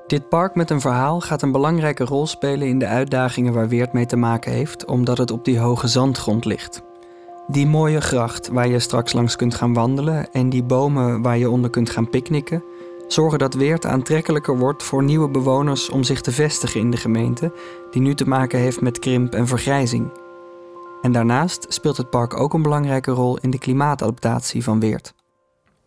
dit 0.08 0.30
park 0.30 0.56
met 0.56 0.70
een 0.70 0.82
verhaal 0.82 1.22
gaat 1.22 1.42
een 1.42 1.52
belangrijke 1.52 2.04
rol 2.04 2.28
spelen 2.28 2.68
in 2.68 2.80
de 2.80 2.88
uitdagingen 2.88 3.54
waar 3.54 3.68
Weert 3.68 3.94
mee 3.94 4.06
te 4.06 4.16
maken 4.16 4.52
heeft, 4.52 4.86
omdat 4.86 5.18
het 5.18 5.32
op 5.32 5.46
die 5.46 5.60
hoge 5.60 5.88
zandgrond 5.88 6.46
ligt. 6.46 6.82
Die 7.48 7.68
mooie 7.68 8.02
gracht 8.02 8.48
waar 8.48 8.68
je 8.68 8.80
straks 8.80 9.14
langs 9.14 9.36
kunt 9.36 9.56
gaan 9.56 9.74
wandelen 9.74 10.32
en 10.32 10.50
die 10.50 10.64
bomen 10.64 11.22
waar 11.22 11.38
je 11.38 11.50
onder 11.50 11.70
kunt 11.70 11.90
gaan 11.90 12.10
picknicken, 12.10 12.64
zorgen 13.14 13.40
dat 13.40 13.54
Weert 13.54 13.86
aantrekkelijker 13.86 14.58
wordt 14.58 14.84
voor 14.84 15.04
nieuwe 15.04 15.30
bewoners 15.30 15.90
om 15.90 16.04
zich 16.04 16.22
te 16.22 16.32
vestigen 16.32 16.80
in 16.80 16.92
de 16.92 16.98
gemeente, 16.98 17.54
die 17.92 18.02
nu 18.02 18.14
te 18.14 18.28
maken 18.28 18.60
heeft 18.60 18.82
met 18.82 19.00
krimp 19.00 19.34
en 19.34 19.48
vergrijzing. 19.48 20.12
En 21.02 21.12
daarnaast 21.12 21.66
speelt 21.70 21.98
het 21.98 22.10
park 22.10 22.40
ook 22.40 22.54
een 22.54 22.62
belangrijke 22.62 23.12
rol 23.12 23.38
in 23.38 23.50
de 23.50 23.60
klimaatadaptatie 23.60 24.64
van 24.64 24.80
Weert. 24.80 25.14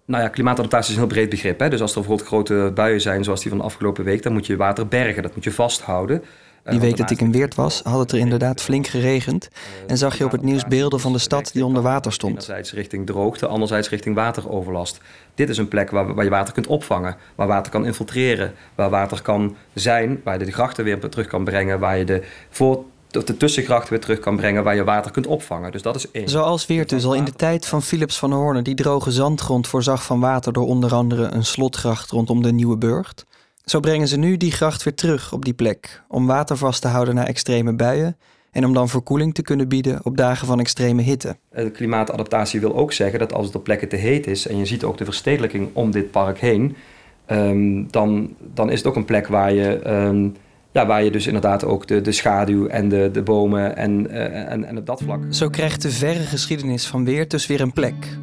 Nou 0.06 0.22
ja, 0.22 0.28
klimaatadaptatie 0.28 0.88
is 0.88 0.94
een 0.94 1.06
heel 1.06 1.12
breed 1.12 1.28
begrip. 1.28 1.60
Hè? 1.60 1.68
Dus 1.68 1.80
als 1.80 1.94
er 1.94 1.98
bijvoorbeeld 2.00 2.28
grote 2.28 2.70
buien 2.74 3.00
zijn, 3.00 3.24
zoals 3.24 3.40
die 3.40 3.50
van 3.50 3.58
de 3.58 3.64
afgelopen 3.64 4.04
week, 4.04 4.22
dan 4.22 4.32
moet 4.32 4.46
je 4.46 4.56
water 4.56 4.88
bergen, 4.88 5.22
dat 5.22 5.34
moet 5.34 5.44
je 5.44 5.52
vasthouden. 5.52 6.22
Die 6.64 6.80
week 6.80 6.96
dat 6.96 7.10
ik 7.10 7.20
in 7.20 7.32
Weert 7.32 7.54
was, 7.54 7.80
had 7.82 7.98
het 7.98 8.12
er 8.12 8.18
inderdaad 8.18 8.62
flink 8.62 8.86
geregend. 8.86 9.48
En 9.86 9.98
zag 9.98 10.18
je 10.18 10.24
op 10.24 10.32
het 10.32 10.42
nieuws 10.42 10.64
beelden 10.64 11.00
van 11.00 11.12
de 11.12 11.18
stad 11.18 11.50
die 11.52 11.64
onder 11.64 11.82
water 11.82 12.12
stond. 12.12 12.32
Enerzijds 12.32 12.72
richting 12.72 13.06
droogte, 13.06 13.46
anderzijds 13.46 13.88
richting 13.88 14.14
wateroverlast. 14.14 15.00
Dit 15.34 15.48
is 15.48 15.58
een 15.58 15.68
plek 15.68 15.90
waar, 15.90 16.14
waar 16.14 16.24
je 16.24 16.30
water 16.30 16.54
kunt 16.54 16.66
opvangen, 16.66 17.16
waar 17.34 17.46
water 17.46 17.72
kan 17.72 17.86
infiltreren, 17.86 18.52
waar 18.74 18.90
water 18.90 19.22
kan 19.22 19.56
zijn, 19.72 20.20
waar 20.24 20.38
je 20.38 20.44
de 20.44 20.52
grachten 20.52 20.84
weer 20.84 21.08
terug 21.08 21.26
kan 21.26 21.44
brengen, 21.44 21.78
waar 21.78 21.98
je 21.98 22.04
de 22.04 22.22
voor 22.50 22.84
de 23.22 23.36
tussengrachten 23.36 23.90
weer 23.90 24.00
terug 24.00 24.18
kan 24.18 24.36
brengen 24.36 24.64
waar 24.64 24.74
je 24.74 24.84
water 24.84 25.10
kunt 25.10 25.26
opvangen. 25.26 25.72
Dus 25.72 25.82
dat 25.82 25.96
is 25.96 26.10
één. 26.10 26.28
Zoals 26.28 26.66
Weert 26.66 26.88
dus 26.88 27.04
al 27.04 27.14
in 27.14 27.24
de 27.24 27.32
tijd 27.32 27.66
van 27.66 27.82
Philips 27.82 28.18
van 28.18 28.32
Hoorn 28.32 28.62
die 28.62 28.74
droge 28.74 29.10
zandgrond 29.10 29.66
voorzag 29.66 30.04
van 30.04 30.20
water 30.20 30.52
door 30.52 30.66
onder 30.66 30.94
andere 30.94 31.24
een 31.24 31.44
slotgracht 31.44 32.10
rondom 32.10 32.42
de 32.42 32.52
Nieuwe 32.52 32.76
Burgt. 32.76 33.26
Zo 33.64 33.80
brengen 33.80 34.08
ze 34.08 34.16
nu 34.16 34.36
die 34.36 34.52
gracht 34.52 34.82
weer 34.82 34.94
terug 34.94 35.32
op 35.32 35.44
die 35.44 35.54
plek 35.54 36.02
om 36.08 36.26
water 36.26 36.56
vast 36.56 36.82
te 36.82 36.88
houden 36.88 37.14
na 37.14 37.26
extreme 37.26 37.74
buien 37.74 38.16
en 38.50 38.64
om 38.64 38.74
dan 38.74 38.88
verkoeling 38.88 39.34
te 39.34 39.42
kunnen 39.42 39.68
bieden 39.68 40.04
op 40.04 40.16
dagen 40.16 40.46
van 40.46 40.60
extreme 40.60 41.02
hitte. 41.02 41.36
De 41.50 41.70
klimaatadaptatie 41.70 42.60
wil 42.60 42.76
ook 42.76 42.92
zeggen 42.92 43.18
dat 43.18 43.32
als 43.32 43.46
het 43.46 43.54
op 43.54 43.64
plekken 43.64 43.88
te 43.88 43.96
heet 43.96 44.26
is 44.26 44.46
en 44.46 44.56
je 44.56 44.66
ziet 44.66 44.84
ook 44.84 44.98
de 44.98 45.04
verstedelijking 45.04 45.68
om 45.72 45.90
dit 45.90 46.10
park 46.10 46.38
heen, 46.38 46.76
um, 47.30 47.90
dan, 47.90 48.34
dan 48.54 48.70
is 48.70 48.78
het 48.78 48.86
ook 48.86 48.96
een 48.96 49.04
plek 49.04 49.26
waar 49.26 49.52
je, 49.52 49.90
um, 49.90 50.34
ja, 50.72 50.86
waar 50.86 51.04
je 51.04 51.10
dus 51.10 51.26
inderdaad 51.26 51.64
ook 51.64 51.86
de, 51.86 52.00
de 52.00 52.12
schaduw 52.12 52.66
en 52.66 52.88
de, 52.88 53.10
de 53.12 53.22
bomen 53.22 53.76
en, 53.76 54.06
uh, 54.10 54.50
en, 54.52 54.64
en 54.64 54.78
op 54.78 54.86
dat 54.86 55.02
vlak. 55.02 55.20
Zo 55.30 55.48
krijgt 55.48 55.82
de 55.82 55.90
verre 55.90 56.22
geschiedenis 56.22 56.86
van 56.86 57.04
Weert 57.04 57.30
dus 57.30 57.46
weer 57.46 57.60
een 57.60 57.72
plek. 57.72 58.18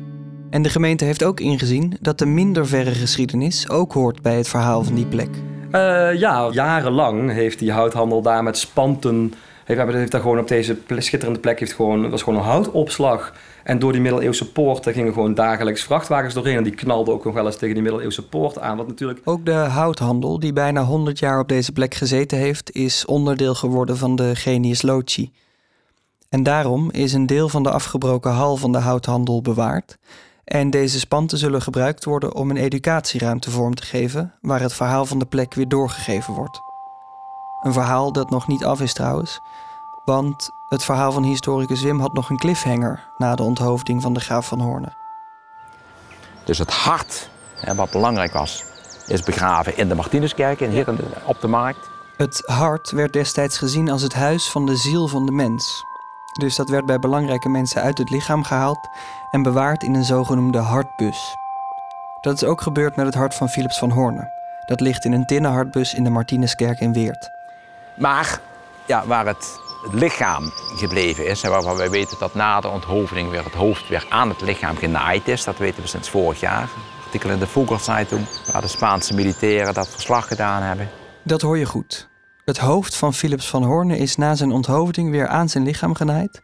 En 0.51 0.61
de 0.61 0.69
gemeente 0.69 1.05
heeft 1.05 1.23
ook 1.23 1.39
ingezien 1.39 1.97
dat 2.01 2.17
de 2.17 2.25
minder 2.25 2.67
verre 2.67 2.91
geschiedenis 2.91 3.69
ook 3.69 3.93
hoort 3.93 4.21
bij 4.21 4.35
het 4.35 4.47
verhaal 4.47 4.83
van 4.83 4.95
die 4.95 5.05
plek. 5.05 5.29
Uh, 5.71 6.19
ja, 6.19 6.49
jarenlang 6.51 7.31
heeft 7.31 7.59
die 7.59 7.71
houthandel 7.71 8.21
daar 8.21 8.43
met 8.43 8.57
spanten. 8.57 9.33
Heeft, 9.65 9.93
heeft 9.93 10.11
daar 10.11 10.21
gewoon 10.21 10.39
op 10.39 10.47
deze 10.47 10.77
schitterende 10.97 11.39
plek 11.39 11.59
heeft 11.59 11.73
gewoon, 11.73 12.09
was 12.09 12.23
gewoon 12.23 12.39
een 12.39 12.45
houtopslag. 12.45 13.33
En 13.63 13.79
door 13.79 13.91
die 13.91 14.01
middeleeuwse 14.01 14.51
poort 14.51 14.87
gingen 14.89 15.13
gewoon 15.13 15.33
dagelijks 15.33 15.83
vrachtwagens 15.83 16.33
doorheen. 16.33 16.57
En 16.57 16.63
die 16.63 16.75
knalden 16.75 17.13
ook 17.13 17.25
nog 17.25 17.33
wel 17.33 17.45
eens 17.45 17.57
tegen 17.57 17.73
die 17.73 17.83
middeleeuwse 17.83 18.27
poort 18.27 18.59
aan. 18.59 18.77
Wat 18.77 18.87
natuurlijk... 18.87 19.19
Ook 19.23 19.45
de 19.45 19.51
houthandel, 19.51 20.39
die 20.39 20.53
bijna 20.53 20.83
100 20.83 21.19
jaar 21.19 21.39
op 21.39 21.47
deze 21.47 21.71
plek 21.71 21.93
gezeten 21.93 22.37
heeft, 22.37 22.71
is 22.71 23.05
onderdeel 23.05 23.55
geworden 23.55 23.97
van 23.97 24.15
de 24.15 24.35
Genius 24.35 24.81
Loci. 24.81 25.31
En 26.29 26.43
daarom 26.43 26.91
is 26.91 27.13
een 27.13 27.25
deel 27.25 27.49
van 27.49 27.63
de 27.63 27.71
afgebroken 27.71 28.31
hal 28.31 28.57
van 28.57 28.71
de 28.71 28.77
houthandel 28.77 29.41
bewaard. 29.41 29.97
En 30.43 30.69
deze 30.69 30.99
spanten 30.99 31.37
zullen 31.37 31.61
gebruikt 31.61 32.05
worden 32.05 32.33
om 32.35 32.49
een 32.49 32.57
educatieruimte 32.57 33.51
vorm 33.51 33.75
te 33.75 33.83
geven, 33.83 34.33
waar 34.41 34.61
het 34.61 34.73
verhaal 34.73 35.05
van 35.05 35.19
de 35.19 35.25
plek 35.25 35.53
weer 35.53 35.67
doorgegeven 35.67 36.33
wordt. 36.33 36.61
Een 37.61 37.73
verhaal 37.73 38.11
dat 38.11 38.29
nog 38.29 38.47
niet 38.47 38.65
af 38.65 38.81
is 38.81 38.93
trouwens, 38.93 39.39
want 40.05 40.49
het 40.69 40.83
verhaal 40.83 41.11
van 41.11 41.23
historicus 41.23 41.81
Wim 41.81 41.99
had 41.99 42.13
nog 42.13 42.29
een 42.29 42.37
cliffhanger 42.37 43.09
na 43.17 43.35
de 43.35 43.43
onthoofding 43.43 44.01
van 44.01 44.13
de 44.13 44.19
graaf 44.19 44.47
van 44.47 44.59
Hoorne. 44.59 44.93
Dus 46.45 46.57
het 46.57 46.71
hart, 46.71 47.29
wat 47.75 47.91
belangrijk 47.91 48.33
was, 48.33 48.63
is 49.07 49.23
begraven 49.23 49.77
in 49.77 49.89
de 49.89 49.95
Martinuskerk, 49.95 50.59
hier 50.59 50.95
op 51.25 51.41
de 51.41 51.47
markt. 51.47 51.89
Het 52.17 52.43
hart 52.45 52.91
werd 52.91 53.13
destijds 53.13 53.57
gezien 53.57 53.89
als 53.89 54.01
het 54.01 54.13
huis 54.13 54.49
van 54.49 54.65
de 54.65 54.75
ziel 54.75 55.07
van 55.07 55.25
de 55.25 55.31
mens. 55.31 55.85
Dus 56.39 56.55
dat 56.55 56.69
werd 56.69 56.85
bij 56.85 56.99
belangrijke 56.99 57.49
mensen 57.49 57.81
uit 57.81 57.97
het 57.97 58.09
lichaam 58.09 58.43
gehaald 58.43 58.89
en 59.31 59.43
bewaard 59.43 59.83
in 59.83 59.93
een 59.93 60.03
zogenoemde 60.03 60.57
hartbus. 60.57 61.35
Dat 62.21 62.33
is 62.33 62.43
ook 62.43 62.61
gebeurd 62.61 62.95
met 62.95 63.05
het 63.05 63.15
hart 63.15 63.35
van 63.35 63.49
Philips 63.49 63.77
van 63.77 63.91
Hoorne. 63.91 64.31
Dat 64.65 64.79
ligt 64.79 65.05
in 65.05 65.11
een 65.11 65.25
tinnen 65.25 65.51
hartbus 65.51 65.93
in 65.93 66.03
de 66.03 66.09
Martinuskerk 66.09 66.79
in 66.79 66.93
Weert. 66.93 67.29
Maar 67.95 68.39
ja, 68.85 69.05
waar 69.05 69.25
het, 69.25 69.59
lichaam 69.91 70.51
gebleven 70.75 71.27
is, 71.27 71.43
en 71.43 71.49
waarvan 71.49 71.77
wij 71.77 71.89
weten 71.89 72.19
dat 72.19 72.33
na 72.33 72.61
de 72.61 72.67
onthoofding 72.67 73.29
weer 73.29 73.43
het 73.43 73.53
hoofd 73.53 73.87
weer 73.87 74.05
aan 74.09 74.29
het 74.29 74.41
lichaam 74.41 74.75
genaaid 74.75 75.27
is, 75.27 75.43
dat 75.43 75.57
weten 75.57 75.81
we 75.81 75.87
sinds 75.87 76.09
vorig 76.09 76.39
jaar. 76.39 76.69
Artikel 77.05 77.29
in 77.29 77.39
de 77.39 77.47
Vogelzeitung, 77.47 78.25
waar 78.51 78.61
de 78.61 78.67
Spaanse 78.67 79.13
militairen 79.13 79.73
dat 79.73 79.89
verslag 79.89 80.27
gedaan 80.27 80.61
hebben. 80.61 80.89
Dat 81.23 81.41
hoor 81.41 81.57
je 81.57 81.65
goed. 81.65 82.09
Het 82.45 82.57
hoofd 82.57 82.95
van 82.95 83.13
Philips 83.13 83.49
van 83.49 83.63
Hoorne 83.63 83.97
is 83.97 84.15
na 84.15 84.35
zijn 84.35 84.51
onthoofding 84.51 85.11
weer 85.11 85.27
aan 85.27 85.49
zijn 85.49 85.63
lichaam 85.63 85.95
genaaid. 85.95 86.41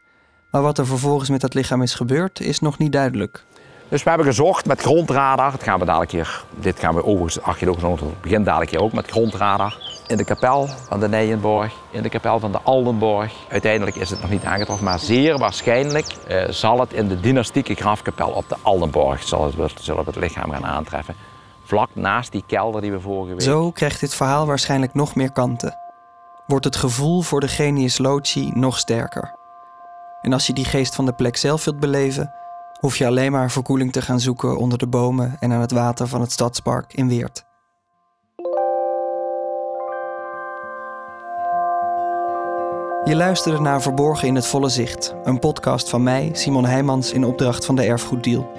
Maar 0.52 0.62
wat 0.62 0.78
er 0.78 0.86
vervolgens 0.86 1.30
met 1.30 1.42
dat 1.42 1.54
lichaam 1.54 1.82
is 1.82 1.94
gebeurd, 1.94 2.40
is 2.40 2.60
nog 2.60 2.78
niet 2.78 2.92
duidelijk. 2.92 3.44
Dus 3.90 4.04
we 4.04 4.10
hebben 4.10 4.28
gezocht 4.28 4.66
met 4.66 4.82
grondradar. 4.82 5.52
Dat 5.52 5.64
gaan 5.64 5.80
we 5.80 5.86
dadelijk 5.86 6.12
hier. 6.12 6.44
Dit 6.60 6.80
gaan 6.80 6.96
we 6.96 7.04
overigens 7.04 7.42
archeologisch 7.42 8.02
begin 8.22 8.44
dadelijk 8.44 8.72
hier 8.72 8.82
ook 8.82 8.94
met 8.94 9.10
grondradar. 9.10 9.78
In 10.08 10.18
de 10.18 10.24
kapel 10.24 10.68
van 10.68 11.00
de 11.00 11.08
Nijenborg, 11.08 11.74
in 11.92 12.04
de 12.04 12.10
kapel 12.10 12.40
van 12.40 12.52
de 12.52 12.62
Aldenborg. 12.62 13.34
Uiteindelijk 13.50 13.96
is 13.96 14.10
het 14.10 14.22
nog 14.22 14.30
niet 14.30 14.44
aangetroffen, 14.44 14.86
maar 14.86 15.00
zeer 15.00 15.38
waarschijnlijk 15.38 16.08
eh, 16.28 16.50
zal 16.50 16.80
het 16.80 16.94
in 16.94 17.08
de 17.08 17.20
dynastieke 17.20 17.76
grafkapel 17.76 18.30
op 18.30 18.50
de 18.50 18.56
Aldenborg 18.62 19.24
zal 19.24 19.46
het, 19.46 19.74
zullen 19.82 20.04
we 20.04 20.10
het 20.10 20.20
lichaam 20.20 20.52
gaan 20.52 20.66
aantreffen. 20.66 21.16
Vlak 21.64 21.90
naast 21.94 22.32
die 22.32 22.44
kelder 22.48 22.82
die 22.82 22.92
we 22.92 23.00
vorige 23.00 23.32
week. 23.32 23.42
Zo 23.42 23.72
krijgt 23.72 24.00
dit 24.00 24.16
verhaal 24.16 24.46
waarschijnlijk 24.46 24.94
nog 24.94 25.16
meer 25.16 25.32
kanten. 25.32 25.87
Wordt 26.48 26.66
het 26.66 26.76
gevoel 26.76 27.22
voor 27.22 27.40
de 27.40 27.48
genius 27.48 27.98
loci 27.98 28.52
nog 28.54 28.78
sterker. 28.78 29.36
En 30.22 30.34
als 30.34 30.48
je 30.48 30.54
die 30.54 30.66
geest 30.66 30.96
van 30.96 31.06
de 31.06 31.14
plek 31.14 31.38
zelf 31.38 31.64
wilt 31.64 31.80
beleven, 31.80 32.34
hoef 32.80 32.98
je 32.98 33.06
alleen 33.06 33.32
maar 33.32 33.52
verkoeling 33.52 33.92
te 33.92 34.02
gaan 34.02 34.20
zoeken 34.20 34.58
onder 34.58 34.78
de 34.78 34.88
bomen 34.88 35.38
en 35.40 35.52
aan 35.52 35.62
het 35.62 35.72
water 35.72 36.08
van 36.08 36.22
het 36.22 36.32
stadspark 36.32 36.94
in 36.94 37.08
Weert. 37.08 37.46
Je 43.04 43.16
luisterde 43.16 43.60
naar 43.60 43.82
Verborgen 43.82 44.28
in 44.28 44.36
het 44.36 44.48
Volle 44.48 44.70
Zicht, 44.70 45.16
een 45.24 45.40
podcast 45.40 45.90
van 45.90 46.04
mij, 46.04 46.30
Simon 46.34 46.66
Heijmans, 46.66 47.12
in 47.12 47.26
opdracht 47.26 47.66
van 47.66 47.76
de 47.76 47.84
Erfgoeddeal. 47.84 48.52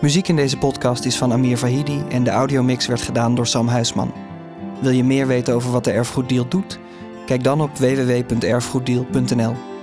Muziek 0.00 0.28
in 0.28 0.36
deze 0.36 0.58
podcast 0.58 1.04
is 1.04 1.16
van 1.16 1.32
Amir 1.32 1.58
Vahidi 1.58 2.04
en 2.08 2.24
de 2.24 2.30
audiomix 2.30 2.86
werd 2.86 3.02
gedaan 3.02 3.34
door 3.34 3.46
Sam 3.46 3.68
Huisman. 3.68 4.12
Wil 4.80 4.90
je 4.90 5.04
meer 5.04 5.26
weten 5.26 5.54
over 5.54 5.70
wat 5.70 5.84
de 5.84 5.92
Erfgoeddeal 5.92 6.48
doet? 6.48 6.82
Kijk 7.26 7.44
dan 7.44 7.60
op 7.60 7.76
www.erfgoeddeal.nl. 7.78 9.73